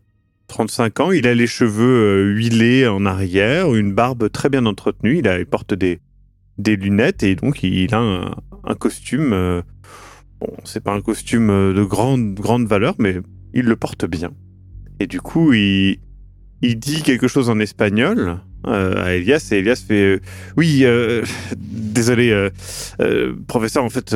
35 0.49 1.01
ans, 1.01 1.11
il 1.13 1.27
a 1.27 1.35
les 1.35 1.47
cheveux 1.47 1.85
euh, 1.85 2.35
huilés 2.35 2.87
en 2.87 3.07
arrière, 3.07 3.75
une 3.75 3.93
barbe 3.93 4.31
très 4.31 4.49
bien 4.49 4.67
entretenue, 4.67 5.19
il, 5.19 5.47
porte 5.47 5.75
des, 5.75 6.01
lunettes 6.59 7.23
et 7.23 7.37
donc 7.37 7.63
il 7.63 7.95
a 7.95 8.01
un, 8.01 8.75
costume. 8.75 9.31
bon, 10.41 10.57
c'est 10.65 10.83
pas 10.83 10.93
un 10.93 11.01
costume 11.01 11.49
de 11.49 11.83
grande, 11.85 12.35
grande 12.35 12.67
valeur, 12.67 12.95
mais 12.99 13.17
il 13.55 13.65
le 13.65 13.77
porte 13.77 14.05
bien. 14.05 14.31
Et 14.99 15.07
du 15.07 15.21
coup, 15.21 15.53
il, 15.53 15.99
dit 16.63 17.03
quelque 17.03 17.29
chose 17.29 17.49
en 17.49 17.59
espagnol 17.59 18.39
à 18.65 19.15
Elias 19.15 19.49
et 19.53 19.57
Elias 19.57 19.83
fait 19.87 20.21
oui 20.59 20.85
désolé 21.57 22.51
professeur 23.47 23.85
en 23.85 23.89
fait 23.89 24.15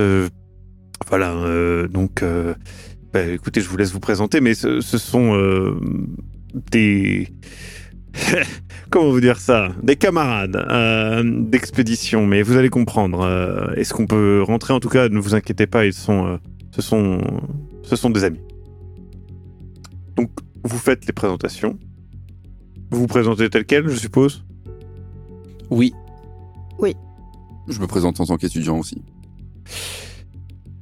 voilà 1.09 1.33
euh, 1.33 1.89
donc 1.89 2.23
euh, 2.23 2.55
bah, 3.13 3.23
écoutez 3.23 3.61
je 3.61 3.69
vous 3.69 3.77
laisse 3.77 3.93
vous 3.93 4.01
présenter 4.01 4.41
mais 4.41 4.55
ce, 4.55 4.81
ce 4.81 4.99
sont 4.99 5.35
euh, 5.35 5.79
des 6.71 7.29
comment 8.91 9.11
vous 9.11 9.21
dire 9.21 9.39
ça? 9.39 9.71
Des 9.83 9.97
camarades 9.97 10.57
euh, 10.57 11.23
d'expédition 11.25 12.27
mais 12.27 12.43
vous 12.43 12.57
allez 12.57 12.71
comprendre 12.71 13.21
euh, 13.23 13.75
est-ce 13.75 13.93
qu'on 13.93 14.07
peut 14.07 14.43
rentrer? 14.43 14.73
En 14.73 14.81
tout 14.81 14.89
cas 14.89 15.09
ne 15.09 15.19
vous 15.19 15.35
inquiétez 15.35 15.67
pas 15.67 15.87
ils 15.87 15.93
sont 15.93 16.27
euh, 16.27 16.37
ce 16.71 16.83
sont 16.83 17.21
ce 17.83 17.97
sont 17.97 18.11
des 18.11 18.25
amis. 18.25 18.41
Donc 20.17 20.31
vous 20.63 20.79
faites 20.79 21.07
les 21.07 21.13
présentations. 21.13 21.79
Vous 22.91 23.01
vous 23.01 23.07
présentez 23.07 23.51
tel 23.51 23.65
quel, 23.65 23.89
je 23.89 23.97
suppose? 23.97 24.45
Oui. 25.71 26.95
Je 27.69 27.81
me 27.81 27.87
présente 27.87 28.21
en 28.21 28.27
tant 28.27 28.37
qu'étudiant 28.37 28.79
aussi. 28.79 29.03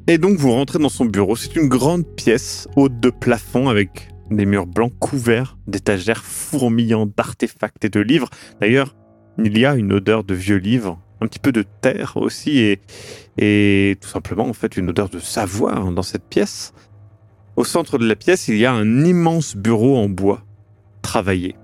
Et 0.08 0.18
donc 0.18 0.36
vous 0.38 0.50
rentrez 0.50 0.78
dans 0.78 0.88
son 0.88 1.04
bureau. 1.04 1.36
C'est 1.36 1.54
une 1.56 1.68
grande 1.68 2.06
pièce 2.06 2.66
haute 2.76 2.98
de 2.98 3.10
plafond 3.10 3.68
avec 3.68 4.08
des 4.30 4.46
murs 4.46 4.66
blancs 4.66 4.92
couverts 4.98 5.56
d'étagères 5.66 6.24
fourmillant 6.24 7.06
d'artefacts 7.06 7.84
et 7.84 7.88
de 7.88 8.00
livres. 8.00 8.28
D'ailleurs, 8.60 8.96
il 9.38 9.56
y 9.58 9.64
a 9.64 9.76
une 9.76 9.92
odeur 9.92 10.24
de 10.24 10.34
vieux 10.34 10.56
livres, 10.56 11.00
un 11.20 11.26
petit 11.26 11.38
peu 11.38 11.52
de 11.52 11.64
terre 11.80 12.16
aussi 12.16 12.58
et, 12.58 12.80
et 13.38 13.96
tout 14.00 14.08
simplement 14.08 14.46
en 14.46 14.52
fait 14.52 14.76
une 14.76 14.90
odeur 14.90 15.08
de 15.08 15.18
savoir 15.18 15.92
dans 15.92 16.02
cette 16.02 16.24
pièce. 16.24 16.72
Au 17.56 17.64
centre 17.64 17.98
de 17.98 18.06
la 18.06 18.16
pièce, 18.16 18.48
il 18.48 18.56
y 18.56 18.66
a 18.66 18.72
un 18.72 19.04
immense 19.04 19.56
bureau 19.56 19.96
en 19.96 20.08
bois 20.08 20.42
travaillé 21.02 21.56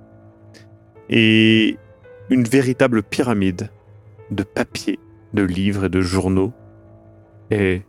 et 1.11 1.78
une 2.30 2.45
véritable 2.45 3.02
pyramide 3.02 3.71
de 4.30 4.42
papier, 4.42 4.99
de 5.33 5.42
livres 5.42 5.87
et 5.87 5.88
de 5.88 6.00
journaux 6.00 6.52
est 7.50 7.83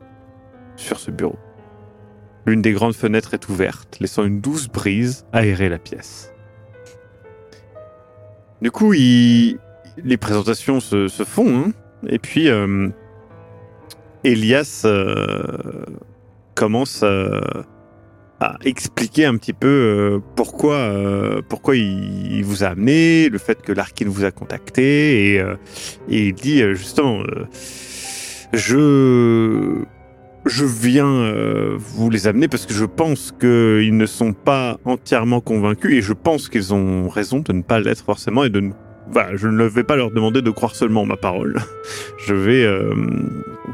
sur 0.80 1.00
ce 1.00 1.12
bureau. 1.12 1.38
L'une 2.46 2.62
des 2.62 2.72
grandes 2.72 2.96
fenêtres 2.96 3.34
est 3.34 3.50
ouverte, 3.50 4.00
laissant 4.00 4.24
une 4.24 4.42
douce 4.42 4.68
brise 4.70 5.26
aérer 5.34 5.70
la 5.70 5.78
pièce. 5.78 6.34
Du 8.62 8.72
coup, 8.72 8.92
les 8.92 10.18
présentations 10.20 10.80
se, 10.80 11.08
font, 11.08 11.60
hein, 11.60 11.72
et 12.08 12.20
puis 12.20 12.50
euh, 12.50 12.90
Elias 14.24 14.84
euh, 14.86 15.46
commence 16.56 17.02
euh, 17.04 17.40
à 18.40 18.56
expliquer 18.64 19.26
un 19.26 19.38
petit 19.38 19.54
peu 19.54 20.22
pourquoi, 20.36 20.94
pourquoi 21.50 21.76
il, 21.76 22.42
vous 22.44 22.64
a 22.64 22.68
amené, 22.68 23.30
le 23.30 23.38
fait 23.38 23.62
que 23.62 23.74
l'Arkin 23.74 24.06
vous 24.08 24.24
a 24.24 24.32
contacté, 24.32 25.36
et, 25.36 25.44
et 26.10 26.28
il 26.28 26.34
dit 26.34 26.62
justement, 26.74 27.22
je 28.54 29.84
je 30.50 30.66
viens 30.66 31.08
euh, 31.08 31.76
vous 31.78 32.10
les 32.10 32.28
amener 32.28 32.48
parce 32.48 32.66
que 32.66 32.74
je 32.74 32.86
pense 32.86 33.34
qu'ils 33.40 33.96
ne 33.96 34.06
sont 34.06 34.34
pas 34.34 34.78
entièrement 34.84 35.42
convaincus 35.42 35.94
et 35.94 36.02
je 36.02 36.14
pense 36.14 36.50
qu'ils 36.50 36.74
ont 36.74 37.08
raison 37.08 37.40
de 37.40 37.54
ne 37.54 37.62
pas 37.62 37.80
l'être 37.80 38.04
forcément 38.04 38.44
et 38.44 38.50
de 38.50 38.60
ne... 38.60 38.72
Voilà, 39.12 39.36
je 39.36 39.48
ne 39.48 39.64
vais 39.64 39.84
pas 39.84 39.96
leur 39.96 40.12
demander 40.12 40.42
de 40.42 40.52
croire 40.52 40.76
seulement 40.76 41.04
ma 41.04 41.18
parole. 41.18 41.60
Je 42.28 42.36
vais 42.36 42.64
euh, 42.64 42.94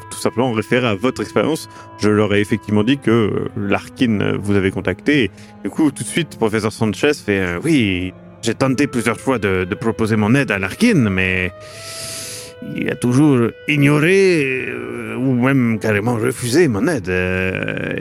tout 0.10 0.17
simplement 0.17 0.53
référer 0.53 0.88
à 0.88 0.96
votre 0.96 1.22
expérience. 1.22 1.67
Je 2.00 2.10
leur 2.10 2.34
ai 2.34 2.39
effectivement 2.39 2.84
dit 2.84 2.98
que 2.98 3.12
euh, 3.12 3.50
l'Arkin 3.58 4.22
euh, 4.22 4.38
vous 4.39 4.55
avait 4.55 4.72
contacté. 4.72 5.32
Du 5.63 5.70
coup, 5.70 5.91
tout 5.91 6.03
de 6.03 6.08
suite, 6.08 6.38
professeur 6.38 6.72
Sanchez 6.72 7.13
fait 7.13 7.39
euh, 7.41 7.60
Oui, 7.62 8.13
j'ai 8.41 8.53
tenté 8.53 8.88
plusieurs 8.88 9.20
fois 9.20 9.38
de, 9.38 9.65
de 9.65 9.75
proposer 9.75 10.15
mon 10.15 10.36
aide 10.36 10.51
à 10.51 10.60
l'Arkin, 10.60 11.10
mais 11.10 11.51
il 12.76 12.90
a 12.90 12.96
toujours 12.96 13.50
ignoré 13.68 14.66
euh, 14.68 15.16
ou 15.16 15.34
même 15.34 15.80
carrément 15.80 16.16
refusé 16.16 16.68
mon 16.68 16.88
aide. 16.88 17.10
Euh, 17.10 17.94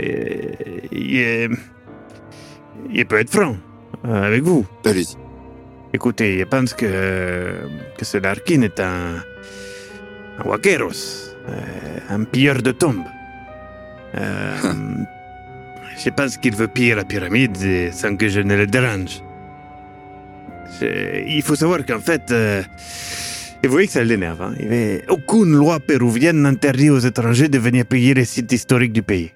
il, 0.93 1.17
est- 1.19 1.49
il 2.93 3.07
peut 3.07 3.19
être 3.19 3.31
franc 3.31 3.57
euh, 4.07 4.23
avec 4.27 4.43
vous. 4.43 4.67
Allez-y. 4.85 5.17
Écoutez, 5.93 6.39
je 6.41 6.45
pense 6.45 6.75
que, 6.75 6.87
que 7.97 8.05
ce 8.05 8.19
Larkin 8.19 8.63
est 8.63 8.81
un, 8.81 9.17
un 10.39 10.45
un 12.11 12.25
pilleur 12.25 12.63
de 12.63 12.73
tombes. 12.73 13.05
Je 15.97 16.11
pense 16.11 16.37
qu'il 16.37 16.55
veut 16.57 16.69
piller 16.69 16.95
la 16.95 17.05
pyramide 17.05 17.57
sans 17.93 18.17
que 18.17 18.29
je 18.29 18.41
ne 18.41 18.57
le 18.57 18.67
dérange. 18.67 19.23
Il 20.83 21.41
faut 21.43 21.55
savoir 21.55 21.85
qu'en 21.87 22.01
fait, 22.01 22.31
euh, 22.33 22.63
et 23.65 23.67
vous 23.67 23.73
voyez 23.73 23.87
que 23.87 23.95
ça 23.95 24.05
l'énerve, 24.05 24.43
hein, 24.43 24.55
il 24.61 24.67
avait 24.67 25.05
aucune 25.09 25.53
loi 25.53 25.81
péruvienne 25.81 26.43
n'interdit 26.43 26.91
aux 26.91 26.99
étrangers 26.99 27.49
de 27.49 27.59
venir 27.59 27.87
piller 27.87 28.13
les 28.13 28.27
sites 28.27 28.53
historiques 28.53 28.93
du 28.93 29.03
pays. 29.03 29.31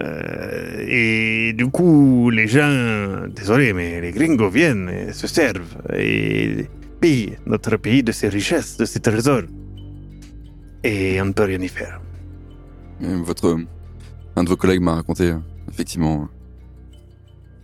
Euh, 0.00 0.84
et 0.86 1.52
du 1.54 1.66
coup, 1.66 2.30
les 2.30 2.46
gens, 2.46 3.26
désolé, 3.34 3.72
mais 3.72 4.00
les 4.00 4.12
gringos 4.12 4.50
viennent 4.50 4.88
et 4.88 5.12
se 5.12 5.26
servent 5.26 5.76
et 5.92 6.66
pillent 7.00 7.36
notre 7.46 7.76
pays 7.78 8.04
de 8.04 8.12
ses 8.12 8.28
richesses, 8.28 8.76
de 8.76 8.84
ses 8.84 9.00
trésors. 9.00 9.42
Et 10.84 11.20
on 11.20 11.26
ne 11.26 11.32
peut 11.32 11.44
rien 11.44 11.60
y 11.60 11.68
faire. 11.68 12.00
Votre, 13.00 13.58
un 14.36 14.44
de 14.44 14.48
vos 14.48 14.56
collègues 14.56 14.82
m'a 14.82 14.94
raconté, 14.94 15.32
effectivement. 15.68 16.28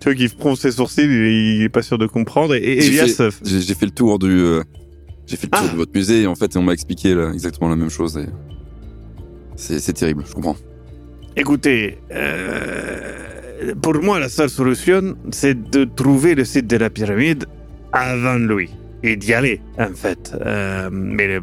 Tu 0.00 0.08
vois 0.08 0.14
qu'il 0.16 0.28
fronce 0.28 0.60
ses 0.62 0.72
sourcils, 0.72 1.04
il 1.04 1.62
est 1.62 1.68
pas 1.68 1.82
sûr 1.82 1.98
de 1.98 2.06
comprendre. 2.08 2.56
Et, 2.56 2.58
et 2.58 2.84
Elias, 2.84 3.22
j'ai 3.44 3.74
fait 3.74 3.86
le 3.86 3.92
tour 3.92 4.18
du, 4.18 4.26
euh, 4.28 4.62
j'ai 5.26 5.36
fait 5.36 5.46
le 5.46 5.50
tour 5.58 5.66
Ah. 5.68 5.72
de 5.72 5.76
votre 5.76 5.92
musée 5.94 6.22
et 6.22 6.26
en 6.26 6.34
fait, 6.34 6.56
on 6.56 6.62
m'a 6.62 6.72
expliqué 6.72 7.14
là, 7.14 7.30
exactement 7.32 7.68
la 7.68 7.76
même 7.76 7.90
chose. 7.90 8.16
et 8.16 8.26
C'est 9.56 9.92
terrible, 9.92 10.24
je 10.26 10.32
comprends. 10.34 10.56
écoutez, 11.36 11.98
euh, 12.12 13.74
pour 13.82 13.94
moi, 14.02 14.18
la 14.20 14.28
seule 14.28 14.50
solution, 14.50 15.16
c'est 15.30 15.70
de 15.70 15.84
trouver 15.84 16.34
le 16.34 16.44
site 16.44 16.66
de 16.66 16.76
la 16.76 16.90
pyramide 16.90 17.46
avant 17.92 18.38
lui 18.38 18.70
et 19.02 19.16
d'y 19.16 19.32
aller, 19.34 19.60
en 19.78 19.94
fait. 19.94 20.34
Euh, 20.40 20.88
mais 20.92 21.38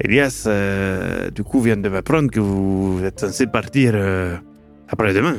Elias, 0.00 0.44
euh, 0.46 1.30
du 1.30 1.42
coup, 1.42 1.60
vient 1.60 1.76
de 1.76 1.88
m'apprendre 1.88 2.30
que 2.30 2.38
vous 2.40 3.00
êtes 3.04 3.18
censé 3.20 3.46
partir 3.48 3.94
après-demain. 4.88 5.36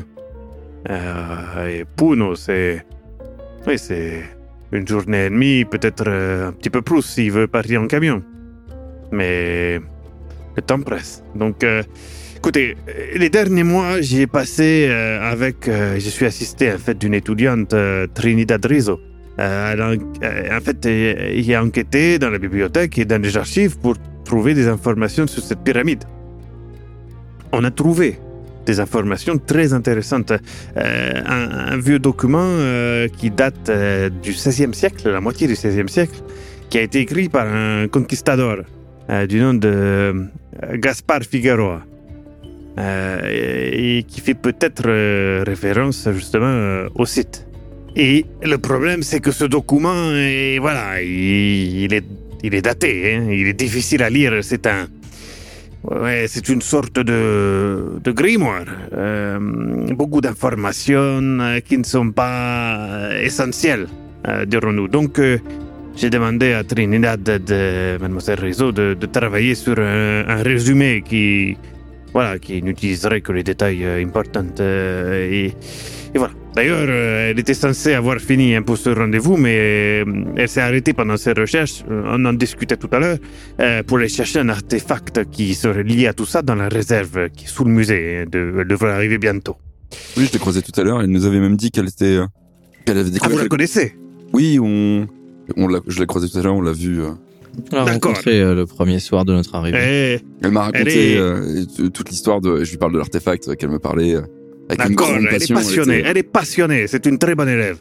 Et 0.89 1.85
Puno, 1.95 2.35
c'est. 2.35 2.85
Oui, 3.67 3.77
c'est 3.77 4.21
une 4.71 4.87
journée 4.87 5.25
et 5.25 5.29
demie, 5.29 5.65
peut-être 5.65 6.03
euh, 6.07 6.49
un 6.49 6.51
petit 6.51 6.69
peu 6.69 6.81
plus 6.81 7.01
s'il 7.01 7.31
veut 7.31 7.47
partir 7.47 7.81
en 7.81 7.87
camion. 7.87 8.21
Mais 9.11 9.79
le 10.55 10.61
temps 10.61 10.79
presse. 10.81 11.23
Donc, 11.35 11.63
euh, 11.63 11.81
écoutez, 12.37 12.75
euh, 12.87 12.91
les 13.17 13.29
derniers 13.29 13.63
mois, 13.63 14.01
j'y 14.01 14.21
ai 14.21 14.27
passé 14.27 14.87
avec. 15.21 15.65
je 15.67 16.09
suis 16.09 16.25
assisté 16.25 16.71
en 16.71 16.77
fait 16.77 16.97
d'une 16.97 17.13
étudiante, 17.15 17.73
Trinidad 18.13 18.63
Rizzo. 18.65 18.99
En- 19.39 19.95
en 20.57 20.61
fait, 20.61 20.85
il 20.85 21.55
a 21.55 21.63
enquêté 21.63 22.19
dans 22.19 22.29
la 22.29 22.37
bibliothèque 22.39 22.97
et 22.99 23.05
dans 23.05 23.21
les 23.21 23.37
archives 23.37 23.77
pour 23.79 23.95
trouver 24.25 24.53
des 24.53 24.67
informations 24.67 25.25
sur 25.27 25.41
cette 25.41 25.63
pyramide. 25.63 26.03
On 27.51 27.63
a 27.63 27.71
trouvé 27.71 28.19
des 28.69 28.79
informations 28.79 29.37
très 29.37 29.73
intéressantes. 29.73 30.31
Euh, 30.31 31.21
un, 31.25 31.77
vieux 31.77 31.99
document 31.99 32.39
euh, 32.43 33.07
qui 33.17 33.29
date 33.31 33.69
euh, 33.69 34.09
du 34.09 34.31
XVIe 34.31 34.73
siècle, 34.73 35.09
la 35.09 35.21
moitié 35.21 35.47
du 35.47 35.53
XVIe 35.53 35.89
siècle, 35.89 36.17
qui 36.69 36.77
a 36.77 36.81
été 36.81 36.99
écrit 36.99 37.29
par 37.29 37.47
un 37.47 37.87
conquistador 37.87 38.57
euh, 39.09 39.25
du 39.25 39.39
nom 39.39 39.53
de 39.53 40.25
Gaspar 40.73 41.21
Figueroa. 41.23 41.81
Et 43.29 44.05
qui 44.07 44.21
fait 44.21 44.39
peut-être 44.47 44.85
référence 45.43 46.07
justement 46.13 46.85
au 46.95 47.05
site. 47.05 47.45
Et 47.97 48.25
le 48.41 48.57
problème, 48.57 49.03
c'est 49.03 49.19
que 49.19 49.31
ce 49.31 49.43
document, 49.43 50.13
est, 50.13 50.59
voilà, 50.59 51.01
il, 51.01 51.83
il 51.83 51.93
est, 51.93 52.05
il 52.41 52.55
est 52.55 52.61
daté, 52.61 53.15
hein, 53.15 53.27
il 53.29 53.47
est 53.47 53.59
difficile 53.65 54.01
à 54.01 54.09
lire. 54.09 54.33
C'est 54.43 54.65
un, 54.65 54.87
ouais, 55.83 56.25
c'est 56.27 56.49
une 56.49 56.61
sorte 56.61 56.99
de, 56.99 57.99
de 58.03 58.11
grimoire. 58.11 58.65
Euh, 58.93 59.39
beaucoup 59.93 60.21
d'informations 60.21 61.39
euh, 61.39 61.59
qui 61.59 61.77
ne 61.77 61.83
sont 61.83 62.11
pas 62.11 62.77
euh, 62.77 63.21
essentielles, 63.21 63.87
euh, 64.27 64.45
dirons-nous. 64.45 64.87
Donc, 64.87 65.21
j'ai 65.95 66.09
demandé 66.09 66.53
à 66.53 66.63
Trinidad 66.63 67.21
de, 67.21 67.37
de 67.37 67.97
Mademoiselle 68.01 68.39
Rizzo 68.39 68.71
de, 68.71 68.93
travailler 69.11 69.55
sur 69.55 69.77
un, 69.79 70.41
résumé 70.43 71.03
qui, 71.05 71.57
voilà, 72.13 72.39
qui 72.39 72.61
n'utiliserait 72.61 73.21
que 73.21 73.31
les 73.33 73.43
détails 73.43 73.85
importants. 73.85 74.45
Et 76.13 76.17
voilà. 76.17 76.33
D'ailleurs, 76.55 76.87
euh, 76.89 77.29
elle 77.31 77.39
était 77.39 77.53
censée 77.53 77.93
avoir 77.93 78.17
fini 78.19 78.55
un 78.55 78.61
peu 78.63 78.75
ce 78.75 78.89
rendez-vous, 78.89 79.37
mais 79.37 80.03
euh, 80.05 80.05
elle 80.35 80.49
s'est 80.49 80.61
arrêtée 80.61 80.93
pendant 80.93 81.15
ses 81.17 81.33
recherches. 81.33 81.83
euh, 81.89 82.03
On 82.17 82.25
en 82.25 82.33
discutait 82.33 82.75
tout 82.77 82.89
à 82.91 82.99
l'heure 82.99 83.17
euh, 83.59 83.83
pour 83.83 83.97
aller 83.97 84.09
chercher 84.09 84.39
un 84.39 84.49
artefact 84.49 85.29
qui 85.31 85.53
serait 85.53 85.83
lié 85.83 86.07
à 86.07 86.13
tout 86.13 86.25
ça 86.25 86.41
dans 86.41 86.55
la 86.55 86.67
réserve 86.67 87.29
qui 87.29 87.45
est 87.45 87.47
sous 87.47 87.63
le 87.65 87.71
musée. 87.71 88.21
hein, 88.21 88.25
de- 88.31 88.53
Elle 88.61 88.67
devrait 88.67 88.91
arriver 88.91 89.17
bientôt. 89.19 89.55
Oui, 90.17 90.25
je 90.27 90.33
l'ai 90.33 90.39
croisée 90.39 90.61
tout 90.61 90.79
à 90.79 90.83
l'heure. 90.83 91.01
Elle 91.01 91.09
nous 91.11 91.25
avait 91.25 91.39
même 91.39 91.55
dit 91.55 91.69
qu'elle 91.71 91.87
était, 91.87 92.17
euh, 92.17 92.25
qu'elle 92.85 92.97
avait 92.97 93.07
Ah, 93.07 93.13
vous 93.13 93.19
découvert. 93.19 93.43
la 93.43 93.47
connaissez 93.49 93.95
Oui, 94.33 94.59
on, 94.61 95.07
on 95.55 95.67
l'a, 95.67 95.79
je 95.87 95.99
l'ai 95.99 96.05
croisée 96.07 96.27
tout 96.29 96.37
à 96.39 96.41
l'heure. 96.41 96.55
On 96.55 96.61
l'a 96.61 96.73
vue. 96.73 97.01
euh. 97.01 97.11
On 97.71 97.75
l'a 97.75 97.85
D'accord. 97.85 98.11
rencontré 98.11 98.41
euh, 98.41 98.53
le 98.55 98.65
premier 98.65 98.99
soir 98.99 99.25
de 99.25 99.33
notre 99.33 99.53
arrivée. 99.55 100.19
Eh, 100.21 100.25
Elle 100.43 100.51
m'a 100.51 100.69
Elle 100.73 100.83
raconté 100.83 101.13
est- 101.13 101.17
euh, 101.17 101.65
toute 101.93 102.09
l'histoire 102.09 102.41
de. 102.41 102.63
Je 102.63 102.71
lui 102.71 102.77
parle 102.77 102.93
de 102.93 102.97
l'artefact 102.97 103.55
qu'elle 103.55 103.69
me 103.69 103.79
parlait 103.79 104.15
euh, 104.15 104.21
D'accord, 104.77 105.11
elle 105.17 105.25
est 105.25 105.29
passion. 105.39 105.55
passionnée, 105.55 106.03
elle 106.05 106.17
est 106.17 106.23
passionnée, 106.23 106.87
c'est 106.87 107.05
une 107.05 107.17
très 107.17 107.35
bonne 107.35 107.49
élève. 107.49 107.77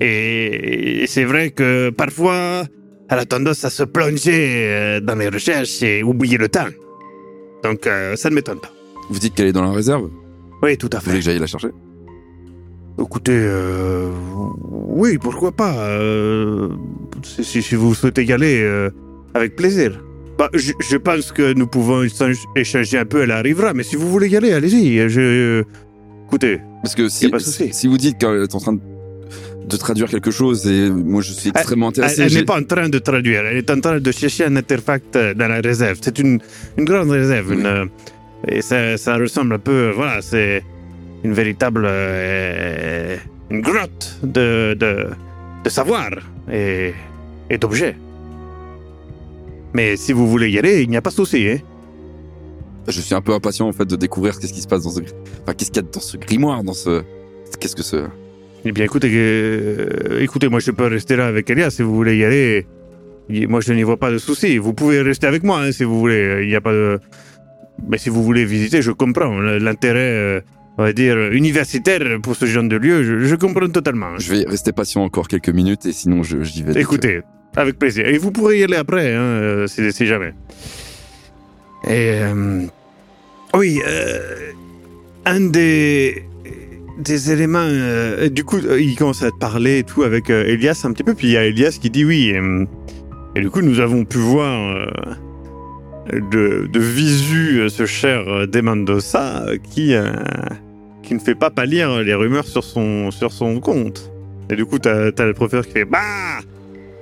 Et, 0.00 1.04
c'est 1.06 1.24
vrai 1.24 1.50
que 1.50 1.90
parfois, 1.90 2.64
elle 3.08 3.18
a 3.18 3.24
tendance 3.24 3.64
à 3.64 3.70
se 3.70 3.82
plonger 3.84 4.66
euh, 4.68 5.00
dans 5.00 5.14
les 5.14 5.28
recherches 5.28 5.82
et 5.82 6.02
oublier 6.02 6.36
le 6.36 6.48
temps. 6.48 6.68
Donc, 7.64 7.86
euh, 7.86 8.14
ça 8.16 8.28
ne 8.30 8.34
m'étonne 8.34 8.60
pas. 8.60 8.70
Vous 9.08 9.18
dites 9.18 9.34
qu'elle 9.34 9.46
est 9.46 9.52
dans 9.52 9.62
la 9.64 9.72
réserve? 9.72 10.10
Oui, 10.62 10.76
tout 10.76 10.90
à 10.92 10.98
Vous 10.98 11.04
voulez 11.06 11.16
fait. 11.16 11.18
que 11.20 11.24
j'aille 11.24 11.38
la 11.38 11.46
chercher? 11.46 11.68
Écoutez, 12.98 13.32
euh, 13.34 14.10
oui, 14.70 15.18
pourquoi 15.18 15.52
pas. 15.52 15.74
euh, 15.88 16.68
si, 17.22 17.60
vous 17.74 17.94
souhaitez 17.94 18.24
y 18.24 18.32
aller, 18.32 18.88
avec 19.34 19.56
plaisir. 19.56 20.02
Bah, 20.38 20.50
je, 20.52 20.72
je 20.80 20.96
pense 20.98 21.32
que 21.32 21.54
nous 21.54 21.66
pouvons 21.66 22.02
échange- 22.02 22.44
échanger 22.56 22.98
un 22.98 23.06
peu, 23.06 23.22
elle 23.22 23.30
arrivera, 23.30 23.72
mais 23.72 23.82
si 23.82 23.96
vous 23.96 24.08
voulez 24.10 24.28
y 24.28 24.36
aller, 24.36 24.52
allez-y. 24.52 25.08
Je... 25.08 25.62
Écoutez, 26.26 26.60
Parce 26.82 26.94
que 26.94 27.08
si, 27.08 27.28
pas 27.28 27.38
de 27.38 27.42
souci. 27.42 27.68
si 27.72 27.86
vous 27.86 27.98
dites 27.98 28.18
qu'elle 28.18 28.42
est 28.42 28.54
en 28.54 28.58
train 28.60 28.72
de, 28.74 28.80
de 29.68 29.76
traduire 29.76 30.08
quelque 30.08 30.30
chose 30.30 30.66
et 30.66 30.90
moi 30.90 31.22
je 31.22 31.32
suis 31.32 31.50
extrêmement 31.50 31.86
Elle, 31.90 32.02
intéressé. 32.04 32.22
elle 32.22 32.30
j'ai- 32.30 32.38
n'est 32.40 32.44
pas 32.44 32.58
en 32.58 32.64
train 32.64 32.88
de 32.88 32.98
traduire, 32.98 33.44
elle 33.46 33.56
est 33.58 33.70
en 33.70 33.80
train 33.80 34.00
de 34.00 34.12
chercher 34.12 34.44
un 34.44 34.56
artefact 34.56 35.14
euh, 35.16 35.34
dans 35.34 35.48
la 35.48 35.60
réserve. 35.60 35.98
C'est 36.00 36.18
une, 36.18 36.40
une 36.78 36.84
grande 36.84 37.10
réserve. 37.10 37.52
une, 37.52 37.66
euh, 37.66 37.84
et 38.48 38.60
ça, 38.62 38.96
ça 38.96 39.16
ressemble 39.16 39.54
un 39.54 39.58
peu, 39.58 39.90
voilà, 39.94 40.20
c'est 40.22 40.62
une 41.24 41.32
véritable. 41.32 41.84
euh, 41.86 43.16
une 43.50 43.60
grotte 43.60 44.18
de, 44.24 44.74
de, 44.78 45.06
de 45.64 45.68
savoir 45.70 46.10
et, 46.52 46.92
et 47.48 47.58
d'objets. 47.58 47.96
Mais 49.74 49.96
si 49.96 50.12
vous 50.12 50.26
voulez 50.28 50.50
y 50.50 50.58
aller, 50.58 50.82
il 50.82 50.90
n'y 50.90 50.96
a 50.96 51.00
pas 51.02 51.10
de 51.10 51.14
souci. 51.14 51.46
Hein. 51.48 51.58
Je 52.88 53.00
suis 53.00 53.14
un 53.14 53.20
peu 53.20 53.32
impatient 53.32 53.68
en 53.68 53.72
fait 53.72 53.84
de 53.84 53.96
découvrir 53.96 54.38
qu'est-ce 54.38 54.52
qui 54.52 54.60
se 54.60 54.68
passe 54.68 54.82
dans 54.84 54.90
ce, 54.90 55.00
enfin 55.00 55.54
qu'est-ce 55.56 55.70
qu'il 55.70 55.82
y 55.82 55.86
a 55.86 55.88
dans 55.90 56.00
ce 56.00 56.16
grimoire, 56.16 56.62
dans 56.62 56.72
ce, 56.72 57.02
qu'est-ce 57.58 57.74
que 57.74 57.82
ce. 57.82 58.06
Eh 58.64 58.72
bien, 58.72 58.84
écoutez, 58.84 59.10
euh, 59.12 60.20
écoutez, 60.20 60.48
moi 60.48 60.60
je 60.60 60.70
peux 60.70 60.86
rester 60.86 61.16
là 61.16 61.26
avec 61.26 61.48
Elias 61.50 61.70
si 61.70 61.82
vous 61.82 61.94
voulez 61.94 62.16
y 62.16 62.24
aller. 62.24 62.66
Moi 63.28 63.60
je 63.60 63.72
n'y 63.72 63.82
vois 63.82 63.96
pas 63.96 64.10
de 64.10 64.18
souci. 64.18 64.58
Vous 64.58 64.72
pouvez 64.72 65.02
rester 65.02 65.26
avec 65.26 65.42
moi 65.42 65.60
hein, 65.60 65.72
si 65.72 65.84
vous 65.84 65.98
voulez. 65.98 66.40
Il 66.42 66.48
n'y 66.48 66.54
a 66.54 66.60
pas 66.60 66.72
de. 66.72 67.00
Mais 67.88 67.98
si 67.98 68.08
vous 68.08 68.22
voulez 68.22 68.44
visiter, 68.44 68.82
je 68.82 68.90
comprends 68.92 69.38
l'intérêt, 69.38 69.98
euh, 69.98 70.40
on 70.78 70.84
va 70.84 70.92
dire, 70.92 71.16
universitaire 71.32 72.02
pour 72.22 72.34
ce 72.36 72.46
genre 72.46 72.64
de 72.64 72.76
lieu. 72.76 73.02
Je, 73.02 73.24
je 73.24 73.34
comprends 73.34 73.68
totalement. 73.68 74.18
Je 74.18 74.32
vais 74.32 74.44
rester 74.48 74.72
patient 74.72 75.02
encore 75.02 75.28
quelques 75.28 75.50
minutes 75.50 75.86
et 75.86 75.92
sinon 75.92 76.22
j'y 76.22 76.62
vais. 76.62 76.80
Écoutez, 76.80 77.20
avec 77.56 77.78
plaisir. 77.78 78.06
Et 78.06 78.18
vous 78.18 78.30
pourrez 78.30 78.60
y 78.60 78.64
aller 78.64 78.76
après, 78.76 79.12
hein, 79.14 79.20
euh, 79.20 79.66
si, 79.66 79.92
si 79.92 80.06
jamais. 80.06 80.32
Et 81.86 82.20
euh, 82.22 82.62
oui, 83.54 83.80
euh, 83.86 84.52
un 85.24 85.40
des 85.40 86.24
des 86.98 87.30
éléments. 87.30 87.58
euh, 87.60 88.28
du 88.28 88.44
coup, 88.44 88.56
euh, 88.56 88.80
il 88.80 88.96
commence 88.96 89.22
à 89.22 89.30
te 89.30 89.36
parler 89.36 89.78
et 89.78 89.84
tout 89.84 90.02
avec 90.02 90.30
Elias 90.30 90.82
un 90.84 90.92
petit 90.92 91.04
peu, 91.04 91.14
puis 91.14 91.28
il 91.28 91.32
y 91.32 91.36
a 91.36 91.44
Elias 91.44 91.78
qui 91.80 91.90
dit 91.90 92.04
oui. 92.04 92.34
et 93.34 93.40
du 93.40 93.50
coup, 93.50 93.60
nous 93.60 93.80
avons 93.80 94.04
pu 94.04 94.18
voir 94.18 94.88
de, 96.12 96.68
de 96.72 96.80
visu 96.80 97.68
ce 97.68 97.86
cher 97.86 98.48
De 98.48 98.60
Mendoza 98.60 99.44
euh, 99.46 99.56
qui 99.58 99.94
qui 101.02 101.14
ne 101.14 101.20
fait 101.20 101.34
pas 101.36 101.50
pâlir 101.50 102.02
les 102.02 102.14
rumeurs 102.14 102.46
sur 102.46 102.64
son 102.64 103.10
sur 103.10 103.32
son 103.32 103.60
compte. 103.60 104.10
Et 104.50 104.56
du 104.56 104.64
coup, 104.64 104.78
t'as 104.78 105.10
as 105.16 105.24
le 105.24 105.34
professeur 105.34 105.66
qui 105.66 105.72
fait 105.72 105.84
bah 105.84 106.00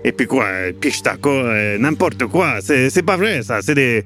et 0.06 0.12
puis 0.12 0.26
quoi, 0.26 0.44
euh, 0.44 1.78
n'importe 1.78 2.26
quoi. 2.26 2.60
C'est 2.60 3.02
pas 3.04 3.16
vrai, 3.16 3.42
ça. 3.42 3.62
C'est 3.62 3.74
des, 3.74 4.04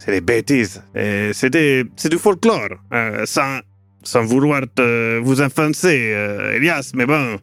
c'est 0.00 0.12
des 0.12 0.20
bêtises. 0.20 0.82
C'est 0.94 1.50
du 1.50 2.18
folklore. 2.18 2.70
Euh, 2.92 3.24
sans, 3.26 3.60
sans 4.02 4.24
vouloir 4.24 4.62
te, 4.74 5.18
vous 5.18 5.40
enfoncer, 5.42 6.12
euh, 6.14 6.56
Elias, 6.56 6.92
mais 6.94 7.06
bon. 7.06 7.38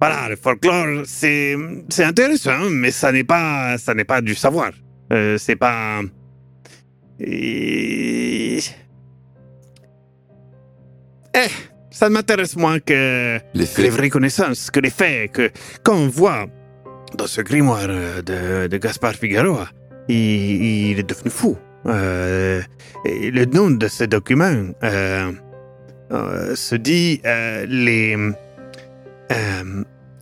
Voilà, 0.00 0.28
le 0.30 0.36
folklore, 0.36 1.04
c'est, 1.04 1.56
intéressant, 1.98 2.70
mais 2.70 2.90
ça 2.90 3.12
n'est 3.12 3.24
pas, 3.24 3.78
ça 3.78 3.94
pas 4.06 4.20
du 4.20 4.34
savoir. 4.34 4.72
Euh, 5.12 5.38
c'est 5.38 5.56
pas. 5.56 6.00
Et... 7.20 8.58
Eh, 11.36 11.50
ça 11.90 12.08
m'intéresse 12.08 12.56
moins 12.56 12.80
que 12.80 13.38
Les 13.54 13.66
les 13.78 13.90
vraies 13.90 14.10
connaissances, 14.10 14.70
que 14.70 14.80
les 14.80 14.90
faits, 14.90 15.32
que 15.32 15.50
quand 15.82 15.96
on 15.96 16.08
voit 16.08 16.46
dans 17.16 17.26
ce 17.26 17.40
grimoire 17.40 17.88
de, 17.88 18.66
de 18.66 18.76
Gaspard 18.78 19.14
Figueroa, 19.14 19.68
il, 20.08 20.90
il 20.90 20.98
est 20.98 21.08
devenu 21.08 21.30
fou. 21.30 21.56
Euh, 21.86 22.62
le 23.04 23.44
nom 23.44 23.70
de 23.70 23.88
ce 23.88 24.04
document 24.04 24.70
euh, 24.82 25.32
euh, 26.12 26.54
se 26.54 26.74
dit 26.74 27.20
les. 27.24 28.16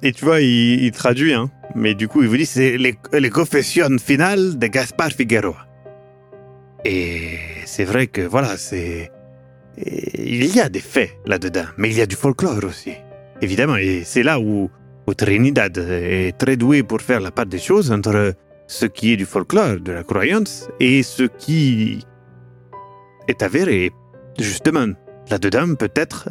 et 0.02 0.12
tu 0.12 0.24
vois, 0.24 0.40
il, 0.40 0.90
traduit, 0.92 1.34
hein, 1.34 1.50
mais 1.74 1.94
du 1.94 2.08
coup, 2.08 2.22
il 2.22 2.28
vous 2.28 2.36
dit 2.36 2.46
c'est 2.46 2.76
les, 2.76 2.96
les 3.12 3.30
confessions 3.30 3.98
finales 3.98 4.58
de 4.58 4.66
Gaspard 4.66 5.12
Figueroa. 5.12 5.66
Et 6.84 7.38
c'est 7.64 7.84
vrai 7.84 8.08
que 8.08 8.22
voilà, 8.22 8.56
c'est. 8.56 9.10
Il 9.78 10.54
y 10.54 10.60
a 10.60 10.68
des 10.68 10.80
faits 10.80 11.10
là-dedans, 11.24 11.64
mais 11.78 11.88
il 11.90 11.96
y 11.96 12.02
a 12.02 12.06
du 12.06 12.16
folklore 12.16 12.64
aussi. 12.64 12.92
Évidemment, 13.40 13.76
et 13.76 14.02
c'est 14.04 14.22
là 14.22 14.38
où 14.38 14.70
Trinidad 15.16 15.76
est 15.78 16.36
très 16.38 16.56
doué 16.56 16.82
pour 16.82 17.00
faire 17.00 17.20
la 17.20 17.30
part 17.30 17.46
des 17.46 17.58
choses 17.58 17.90
entre 17.90 18.34
ce 18.72 18.86
qui 18.86 19.12
est 19.12 19.16
du 19.18 19.26
folklore, 19.26 19.80
de 19.80 19.92
la 19.92 20.02
croyance, 20.02 20.68
et 20.80 21.02
ce 21.02 21.24
qui 21.24 21.98
est 23.28 23.42
avéré. 23.42 23.90
Justement, 24.38 24.86
là-dedans, 25.30 25.74
peut-être 25.74 26.30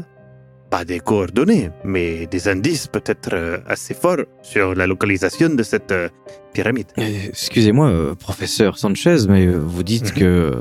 pas 0.71 0.83
des 0.83 0.99
coordonnées, 0.99 1.69
mais 1.83 2.25
des 2.27 2.47
indices 2.47 2.87
peut-être 2.87 3.29
euh, 3.33 3.57
assez 3.67 3.93
forts 3.93 4.25
sur 4.41 4.73
la 4.73 4.87
localisation 4.87 5.49
de 5.49 5.61
cette 5.63 5.91
euh, 5.91 6.07
pyramide. 6.53 6.87
Excusez-moi, 6.97 7.89
euh, 7.89 8.15
professeur 8.15 8.77
Sanchez, 8.79 9.17
mais 9.29 9.45
vous 9.47 9.83
dites 9.83 10.11
Mhm. 10.15 10.19
que 10.19 10.53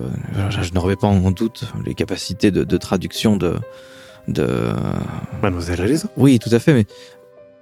je, 0.50 0.74
ne 0.74 0.78
remets 0.80 0.96
pas 0.96 1.06
en 1.06 1.30
doute 1.30 1.64
les 1.86 1.94
capacités 1.94 2.50
de, 2.50 2.62
de 2.64 2.76
traduction 2.76 3.36
de, 3.38 3.54
de. 4.28 4.46
Mademoiselle 5.42 5.80
a 5.80 5.84
raison. 5.84 6.08
Oui, 6.18 6.38
tout 6.40 6.50
à 6.52 6.58
fait, 6.58 6.74
mais 6.74 6.84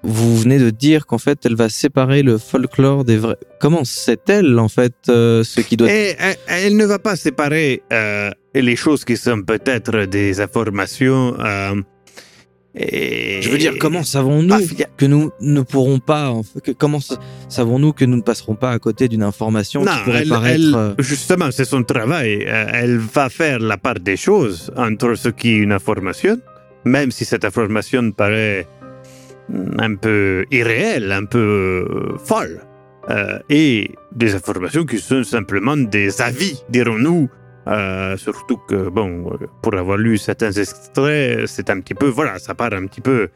vous 0.04 0.36
venez 0.38 0.58
de 0.58 0.70
dire 0.70 1.06
qu'en 1.06 1.18
fait, 1.18 1.38
elle 1.44 1.56
va 1.56 1.68
séparer 1.68 2.22
le 2.22 2.38
folklore 2.38 3.04
des 3.04 3.16
vrais. 3.16 3.36
Comment 3.60 3.84
sait-elle 3.84 4.58
en 4.58 4.68
fait 4.68 4.94
euh, 5.08 5.42
ce 5.44 5.60
qui 5.60 5.76
doit 5.76 5.90
Et 5.90 6.14
elle, 6.18 6.36
elle 6.46 6.76
ne 6.76 6.84
va 6.86 6.98
pas 6.98 7.16
séparer 7.16 7.82
euh, 7.92 8.30
les 8.54 8.76
choses 8.76 9.04
qui 9.04 9.16
sont 9.16 9.42
peut-être 9.42 10.04
des 10.06 10.40
informations. 10.40 11.34
euh, 11.40 11.74
et- 12.74 13.40
Je 13.42 13.48
veux 13.50 13.58
dire, 13.58 13.74
comment 13.80 14.04
savons-nous 14.04 14.54
Ah, 14.54 14.84
que 14.96 15.06
nous 15.06 15.30
ne 15.40 15.62
pourrons 15.62 15.98
pas, 15.98 16.30
en 16.30 16.42
fait, 16.44 16.60
que- 16.60 16.70
comment 16.72 17.00
sa- 17.00 17.18
savons-nous 17.48 17.92
que 17.92 18.04
nous 18.04 18.16
ne 18.18 18.22
passerons 18.22 18.54
pas 18.54 18.70
à 18.70 18.78
côté 18.78 19.08
d'une 19.08 19.22
information 19.24 19.84
Non, 19.84 19.90
qui 19.92 19.98
pourrait 20.04 20.22
elle- 20.22 20.28
paraître 20.28 20.94
elle- 20.98 21.04
justement, 21.04 21.50
c'est 21.50 21.64
son 21.64 21.82
travail. 21.82 22.44
Elle 22.46 22.98
va 22.98 23.30
faire 23.30 23.58
la 23.58 23.78
part 23.78 23.98
des 23.98 24.16
choses 24.16 24.70
entre 24.76 25.14
ce 25.16 25.28
qui 25.28 25.48
est 25.54 25.56
une 25.56 25.72
information, 25.72 26.38
même 26.84 27.10
si 27.10 27.24
cette 27.24 27.44
information 27.44 28.12
paraît 28.12 28.66
un 29.78 29.94
peu 29.96 30.44
irréelle, 30.50 31.12
un 31.12 31.24
peu 31.24 31.38
euh, 31.38 32.18
folle, 32.18 32.60
euh, 33.10 33.38
et 33.48 33.90
des 34.14 34.34
informations 34.34 34.84
qui 34.84 34.98
sont 34.98 35.24
simplement 35.24 35.76
des 35.76 36.20
avis, 36.20 36.62
dirons-nous. 36.68 37.28
Euh, 37.66 38.16
surtout 38.16 38.58
que, 38.68 38.88
bon, 38.88 39.30
euh, 39.32 39.46
pour 39.62 39.74
avoir 39.74 39.98
lu 39.98 40.16
certains 40.18 40.52
extraits, 40.52 41.46
c'est 41.46 41.70
un 41.70 41.80
petit 41.80 41.94
peu, 41.94 42.06
voilà, 42.06 42.38
ça 42.38 42.54
part 42.54 42.72
un 42.72 42.86
petit 42.86 43.00
peu 43.00 43.28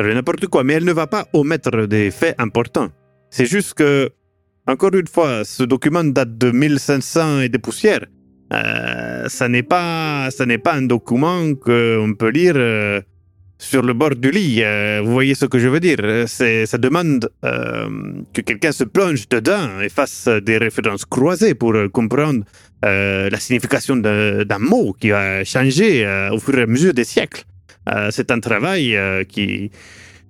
le 0.00 0.14
n'importe 0.14 0.46
quoi, 0.46 0.64
mais 0.64 0.74
elle 0.74 0.84
ne 0.84 0.92
va 0.92 1.06
pas 1.06 1.26
omettre 1.34 1.86
des 1.86 2.10
faits 2.10 2.34
importants. 2.38 2.88
C'est 3.30 3.46
juste 3.46 3.74
que, 3.74 4.08
encore 4.66 4.94
une 4.94 5.06
fois, 5.06 5.44
ce 5.44 5.64
document 5.64 6.04
date 6.04 6.38
de 6.38 6.50
1500 6.50 7.40
et 7.40 7.48
des 7.48 7.58
poussières. 7.58 8.06
Euh, 8.52 9.28
ça 9.28 9.48
n'est 9.48 9.62
pas, 9.62 10.30
ça 10.30 10.46
n'est 10.46 10.58
pas 10.58 10.74
un 10.74 10.82
document 10.82 11.54
qu'on 11.54 12.14
peut 12.18 12.30
lire 12.30 12.54
sur 13.62 13.82
le 13.82 13.92
bord 13.92 14.16
du 14.16 14.30
lit. 14.30 14.62
Euh, 14.62 15.00
vous 15.04 15.12
voyez 15.12 15.34
ce 15.34 15.46
que 15.46 15.58
je 15.58 15.68
veux 15.68 15.80
dire 15.80 15.98
C'est, 16.26 16.66
ça 16.66 16.78
demande 16.78 17.30
euh, 17.44 17.88
que 18.32 18.40
quelqu'un 18.40 18.72
se 18.72 18.84
plonge 18.84 19.28
dedans 19.28 19.80
et 19.80 19.88
fasse 19.88 20.28
des 20.28 20.58
références 20.58 21.04
croisées 21.04 21.54
pour 21.54 21.74
euh, 21.74 21.88
comprendre 21.88 22.44
euh, 22.84 23.30
la 23.30 23.38
signification 23.38 23.96
d'un, 23.96 24.58
mot 24.58 24.92
qui 24.98 25.12
a 25.12 25.44
changé 25.44 26.04
euh, 26.04 26.32
au 26.32 26.40
fur 26.40 26.58
et 26.58 26.62
à 26.62 26.66
mesure 26.66 26.92
des 26.92 27.04
siècles. 27.04 27.44
Euh, 27.88 28.08
c'est 28.10 28.30
un 28.32 28.40
travail 28.40 28.96
euh, 28.96 29.22
qui, 29.24 29.70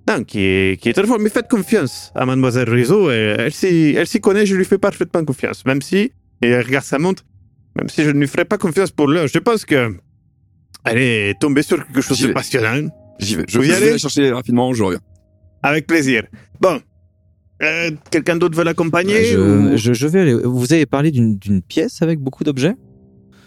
non, 0.07 0.23
qui 0.23 0.39
est, 0.41 0.79
qui 0.79 0.89
est 0.89 0.93
très 0.93 1.07
fort. 1.07 1.19
Mais 1.19 1.29
faites 1.29 1.49
confiance 1.49 2.11
à 2.13 2.27
Mademoiselle 2.27 2.69
Rizzo. 2.69 3.09
Elle, 3.09 3.39
elle 3.41 4.07
s'y, 4.07 4.21
connaît, 4.21 4.45
je 4.45 4.55
lui 4.55 4.65
fais 4.65 4.77
parfaitement 4.77 5.25
confiance. 5.25 5.65
Même 5.65 5.81
si, 5.81 6.11
et 6.43 6.49
elle 6.49 6.65
regarde 6.65 6.85
sa 6.85 6.99
montre, 6.99 7.23
même 7.75 7.89
si 7.89 8.03
je 8.03 8.11
ne 8.11 8.19
lui 8.19 8.27
ferai 8.27 8.45
pas 8.45 8.59
confiance 8.59 8.91
pour 8.91 9.07
l'heure, 9.07 9.27
je 9.27 9.39
pense 9.39 9.65
que 9.65 9.91
Elle 10.85 10.99
est 10.99 11.39
tombée 11.39 11.63
sur 11.63 11.83
quelque 11.83 12.01
chose 12.01 12.21
de 12.21 12.31
passionnant. 12.31 12.89
J'y 13.19 13.35
vais. 13.35 13.45
Je 13.47 13.57
Vous 13.57 13.63
y 13.63 13.67
je 13.67 13.71
vais 13.71 13.77
allez 13.77 13.91
la 13.91 13.97
chercher 13.97 14.31
rapidement, 14.31 14.73
je 14.73 14.83
reviens. 14.83 14.99
Avec 15.61 15.87
plaisir. 15.87 16.23
Bon. 16.59 16.79
Euh, 17.61 17.91
Quelqu'un 18.11 18.35
d'autre 18.35 18.57
veut 18.57 18.63
l'accompagner 18.63 19.25
je, 19.25 19.37
ou- 19.37 19.77
je, 19.77 19.93
je 19.93 20.07
vais 20.07 20.19
aller. 20.21 20.33
Vous 20.33 20.73
avez 20.73 20.85
parlé 20.85 21.11
d'une 21.11 21.37
d'une 21.37 21.61
pièce 21.61 22.01
avec 22.01 22.19
beaucoup 22.19 22.43
d'objets? 22.43 22.75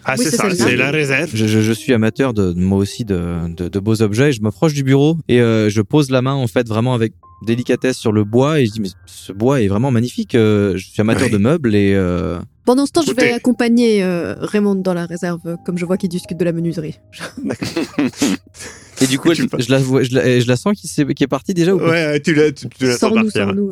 Ah, 0.09 0.15
Oui, 0.17 0.25
c'est 0.25 0.35
ça, 0.37 0.49
c'est 0.49 0.75
la 0.77 0.89
réserve. 0.89 1.29
je, 1.33 1.45
je, 1.47 1.59
je 1.59 1.71
suis 1.73 1.93
amateur 1.93 2.33
de 2.33 2.53
moi 2.53 2.77
aussi 2.77 3.03
de, 3.03 3.53
de, 3.53 3.67
de 3.67 3.79
beaux 3.79 4.01
objets. 4.01 4.31
Je 4.31 4.41
m'approche 4.41 4.73
du 4.73 4.83
bureau 4.83 5.17
et 5.27 5.41
euh, 5.41 5.69
je 5.69 5.81
pose 5.81 6.09
la 6.11 6.21
main 6.21 6.33
en 6.33 6.47
fait 6.47 6.67
vraiment 6.67 6.93
avec 6.93 7.13
délicatesse 7.45 7.97
sur 7.97 8.11
le 8.13 8.23
bois 8.23 8.59
et 8.61 8.65
je 8.65 8.71
dis 8.71 8.79
mais 8.79 8.87
ce 9.05 9.31
bois 9.33 9.61
est 9.61 9.67
vraiment 9.67 9.91
magnifique. 9.91 10.33
Euh, 10.35 10.77
je 10.77 10.87
suis 10.87 11.01
amateur 11.01 11.25
Oui. 11.27 11.31
de 11.33 11.37
meubles 11.37 11.75
et 11.75 11.93
euh, 11.93 12.39
Pendant 12.65 12.85
ce 12.85 12.91
temps, 12.93 13.01
je 13.05 13.11
vais 13.13 13.33
accompagner 13.33 14.01
euh, 14.03 14.33
Raymond 14.39 14.75
dans 14.75 14.93
la 14.93 15.05
réserve, 15.05 15.57
comme 15.65 15.77
je 15.77 15.85
vois 15.85 15.97
qu'il 15.97 16.09
discute 16.09 16.37
de 16.39 16.45
la 16.45 16.53
menuiserie. 16.53 16.99
et 19.01 19.07
du 19.07 19.19
coup 19.19 19.31
elle- 19.31 19.37
je 19.59 19.71
la 19.71 19.77
vois, 19.79 20.03
je 20.03 20.13
la, 20.15 20.39
je 20.39 20.47
la 20.47 20.55
sens 20.55 20.73
qui, 20.79 20.87
est 21.01 21.27
partie 21.27 21.53
déjà 21.53 21.75
ou 21.75 21.79
pas? 21.79 21.89
Ouais, 21.89 22.19
tu 22.21 22.33
l'as, 22.33 22.51
tu, 22.51 22.67
tu 22.69 22.85
l'as 22.85 22.97
Sans 22.97 23.09
sens 23.09 23.17
nous, 23.17 23.23
partir. 23.25 23.47
sans 23.49 23.53
nous. 23.53 23.69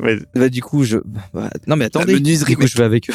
Ouais. 0.00 0.18
Bah, 0.34 0.48
du 0.48 0.62
coup 0.62 0.84
je 0.84 0.98
bah, 1.32 1.50
non 1.66 1.76
mais 1.76 1.86
attendez. 1.86 2.14
menuiserie, 2.14 2.50
du 2.50 2.56
coup 2.56 2.62
mais- 2.62 2.68
je 2.68 2.76
vais 2.76 2.84
avec 2.84 3.08
eux. 3.10 3.14